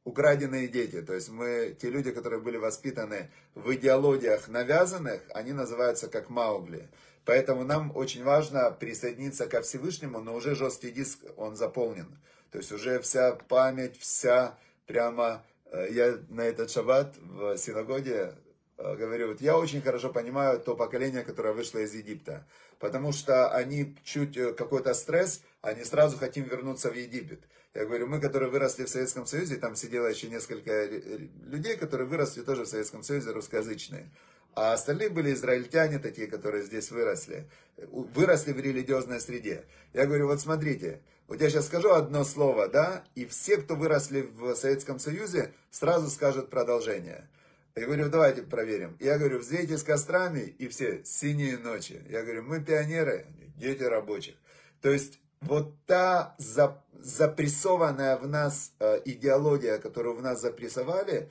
украденные 0.10 0.68
дети. 0.68 1.02
То 1.02 1.14
есть 1.14 1.30
мы, 1.30 1.76
те 1.80 1.90
люди, 1.90 2.12
которые 2.12 2.42
были 2.42 2.58
воспитаны 2.58 3.30
в 3.56 3.74
идеологиях 3.74 4.48
навязанных, 4.48 5.22
они 5.34 5.54
называются 5.54 6.08
как 6.08 6.30
Маугли. 6.30 6.90
Поэтому 7.26 7.64
нам 7.64 7.96
очень 7.96 8.24
важно 8.24 8.72
присоединиться 8.72 9.46
ко 9.48 9.62
Всевышнему, 9.62 10.20
но 10.20 10.34
уже 10.36 10.56
жесткий 10.56 10.92
диск, 10.92 11.20
он 11.38 11.56
заполнен. 11.56 12.20
То 12.52 12.58
есть 12.58 12.72
уже 12.72 13.00
вся 13.00 13.34
память, 13.34 13.98
вся 13.98 14.58
прямо... 14.88 15.44
Э, 15.72 15.88
я 15.92 16.20
на 16.30 16.42
этот 16.42 16.72
шаббат 16.72 17.16
в 17.18 17.58
синагоге 17.58 18.36
Э, 18.80 18.96
говорю, 18.96 19.28
вот 19.28 19.42
я 19.42 19.58
очень 19.58 19.82
хорошо 19.82 20.10
понимаю 20.10 20.60
то 20.60 20.76
поколение, 20.76 21.24
которое 21.24 21.54
вышло 21.54 21.80
из 21.80 21.94
Египта. 21.94 22.48
Потому 22.80 23.12
что 23.12 23.50
они 23.50 23.96
чуть 24.04 24.38
э, 24.38 24.54
какой-то 24.54 24.94
стресс, 24.94 25.42
они 25.62 25.84
сразу 25.84 26.18
хотим 26.18 26.46
вернуться 26.46 26.90
в 26.90 26.96
Египет. 26.96 27.42
Я 27.74 27.86
говорю, 27.86 28.08
мы, 28.08 28.22
которые 28.22 28.50
выросли 28.50 28.86
в 28.86 28.90
Советском 28.90 29.26
Союзе, 29.26 29.58
там 29.58 29.76
сидело 29.76 30.08
еще 30.08 30.30
несколько 30.30 30.86
людей, 30.86 31.76
которые 31.76 32.08
выросли 32.08 32.42
тоже 32.42 32.64
в 32.64 32.68
Советском 32.68 33.04
Союзе, 33.04 33.32
русскоязычные. 33.32 34.10
А 34.56 34.74
остальные 34.74 35.10
были 35.10 35.34
израильтяне 35.34 36.00
такие, 36.00 36.28
которые 36.28 36.64
здесь 36.64 36.90
выросли. 36.90 37.48
Выросли 37.78 38.54
в 38.54 38.60
религиозной 38.60 39.20
среде. 39.20 39.66
Я 39.94 40.06
говорю, 40.08 40.28
вот 40.28 40.40
смотрите, 40.40 41.02
вот 41.30 41.42
я 41.42 41.50
сейчас 41.50 41.68
скажу 41.68 41.92
одно 41.92 42.24
слово, 42.24 42.68
да, 42.68 43.04
и 43.14 43.26
все, 43.26 43.58
кто 43.58 43.76
выросли 43.76 44.22
в 44.22 44.56
Советском 44.56 44.98
Союзе, 44.98 45.54
сразу 45.70 46.10
скажут 46.10 46.50
продолжение. 46.50 47.30
Я 47.76 47.86
говорю, 47.86 48.10
давайте 48.10 48.42
проверим. 48.42 48.98
Я 49.00 49.20
говорю, 49.20 49.38
взвейте 49.38 49.78
с 49.78 49.84
кострами, 49.84 50.40
и 50.40 50.68
все, 50.68 51.04
синие 51.06 51.60
ночи. 51.60 52.02
Я 52.10 52.24
говорю, 52.24 52.44
мы 52.44 52.62
пионеры, 52.62 53.28
дети 53.58 53.84
рабочих. 53.84 54.36
То 54.82 54.90
есть, 54.90 55.20
вот 55.40 55.76
та 55.86 56.36
запрессованная 56.40 58.18
в 58.18 58.28
нас 58.28 58.74
э, 58.80 59.00
идеология, 59.06 59.78
которую 59.78 60.16
в 60.16 60.24
нас 60.24 60.42
запрессовали, 60.42 61.30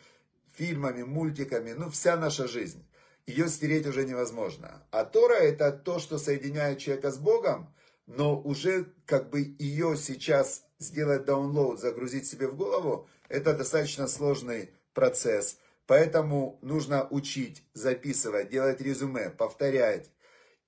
фильмами, 0.52 1.02
мультиками, 1.02 1.72
ну, 1.72 1.90
вся 1.90 2.16
наша 2.16 2.46
жизнь, 2.46 2.86
ее 3.26 3.48
стереть 3.48 3.86
уже 3.86 4.04
невозможно. 4.04 4.80
А 4.92 5.04
Тора 5.04 5.34
это 5.34 5.72
то, 5.72 5.98
что 5.98 6.18
соединяет 6.18 6.78
человека 6.78 7.10
с 7.10 7.18
Богом, 7.18 7.74
но 8.08 8.40
уже 8.40 8.86
как 9.04 9.28
бы 9.28 9.54
ее 9.58 9.96
сейчас 9.96 10.64
сделать 10.78 11.26
даунлоуд, 11.26 11.78
загрузить 11.78 12.26
себе 12.26 12.48
в 12.48 12.56
голову, 12.56 13.06
это 13.28 13.54
достаточно 13.54 14.08
сложный 14.08 14.70
процесс. 14.94 15.58
Поэтому 15.86 16.58
нужно 16.62 17.06
учить, 17.10 17.62
записывать, 17.74 18.48
делать 18.48 18.80
резюме, 18.80 19.30
повторять. 19.30 20.10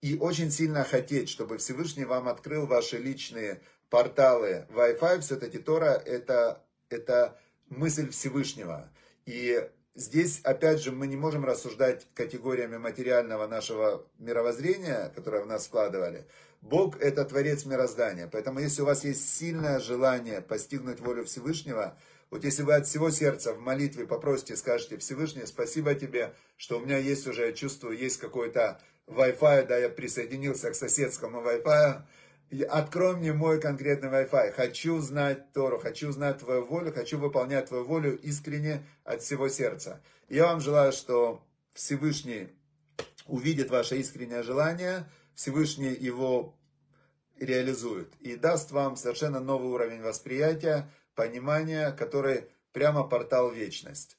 И 0.03 0.19
очень 0.19 0.51
сильно 0.51 0.85
хотеть, 0.85 1.31
чтобы 1.31 1.57
Всевышний 1.59 2.05
вам 2.05 2.29
открыл 2.29 2.67
ваши 2.67 2.99
личные 2.99 3.63
порталы 3.89 4.67
Wi-Fi. 4.71 5.21
Все-таки 5.21 5.59
Тора 5.59 5.93
это, 5.93 6.63
это 6.91 7.39
мысль 7.69 8.11
Всевышнего. 8.11 8.91
И 9.25 9.67
здесь, 9.95 10.41
опять 10.45 10.83
же, 10.83 10.93
мы 10.93 11.07
не 11.07 11.17
можем 11.17 11.45
рассуждать 11.45 12.07
категориями 12.15 12.77
материального 12.77 13.47
нашего 13.47 14.07
мировоззрения, 14.19 15.13
которое 15.15 15.43
в 15.43 15.47
нас 15.47 15.65
складывали. 15.65 16.27
Бог– 16.61 16.97
это 17.01 17.25
Творец 17.25 17.65
мироздания. 17.65 18.29
Поэтому, 18.31 18.61
если 18.61 18.83
у 18.83 18.87
вас 18.87 19.05
есть 19.05 19.37
сильное 19.37 19.81
желание 19.81 20.41
постигнуть 20.41 21.01
волю 21.01 21.25
Всевышнего– 21.25 21.97
вот 22.31 22.45
если 22.45 22.63
вы 22.63 22.75
от 22.75 22.87
всего 22.87 23.11
сердца 23.11 23.53
в 23.53 23.61
молитве 23.61 24.07
попросите, 24.07 24.55
скажете, 24.55 24.97
Всевышний, 24.99 25.47
спасибо 25.47 25.95
тебе, 25.95 26.33
что 26.57 26.79
у 26.79 26.81
меня 26.81 26.97
есть 26.97 27.27
уже, 27.27 27.47
я 27.47 27.53
чувствую, 27.53 27.99
есть 27.99 28.19
какой-то 28.19 28.81
Wi-Fi, 29.09 29.67
да, 29.67 29.77
я 29.77 29.89
присоединился 29.89 30.71
к 30.71 30.77
соседскому 30.77 31.41
Wi-Fi, 31.41 32.03
открой 32.69 33.17
мне 33.17 33.33
мой 33.33 33.61
конкретный 33.61 34.09
Wi-Fi. 34.09 34.53
Хочу 34.53 34.99
знать 35.01 35.53
Тору, 35.53 35.79
хочу 35.79 36.11
знать 36.13 36.39
Твою 36.39 36.67
волю, 36.67 36.93
хочу 36.93 37.19
выполнять 37.19 37.67
Твою 37.67 37.85
волю 37.85 38.19
искренне 38.19 38.85
от 39.05 39.23
всего 39.23 39.49
сердца. 39.49 40.01
Я 40.29 40.47
вам 40.47 40.61
желаю, 40.61 40.93
что 40.93 41.45
Всевышний 41.75 42.49
увидит 43.27 43.71
ваше 43.71 43.99
искреннее 43.99 44.43
желание, 44.43 45.09
Всевышний 45.35 45.95
его 45.95 46.55
реализует 47.39 48.13
и 48.21 48.37
даст 48.37 48.71
вам 48.71 48.97
совершенно 48.97 49.41
новый 49.41 49.71
уровень 49.71 50.03
восприятия, 50.03 50.91
понимания, 51.15 51.93
который 51.93 52.45
прямо 52.73 53.05
портал 53.05 53.51
вечность. 53.51 54.17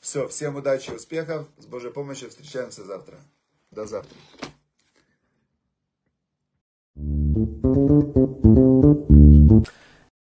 Все, 0.00 0.28
всем 0.28 0.56
удачи, 0.56 0.90
успехов, 0.90 1.48
с 1.58 1.66
Божьей 1.66 1.92
помощью 1.92 2.30
встречаемся 2.30 2.84
завтра. 2.84 3.18
До 3.70 3.86
завтра. 3.86 4.16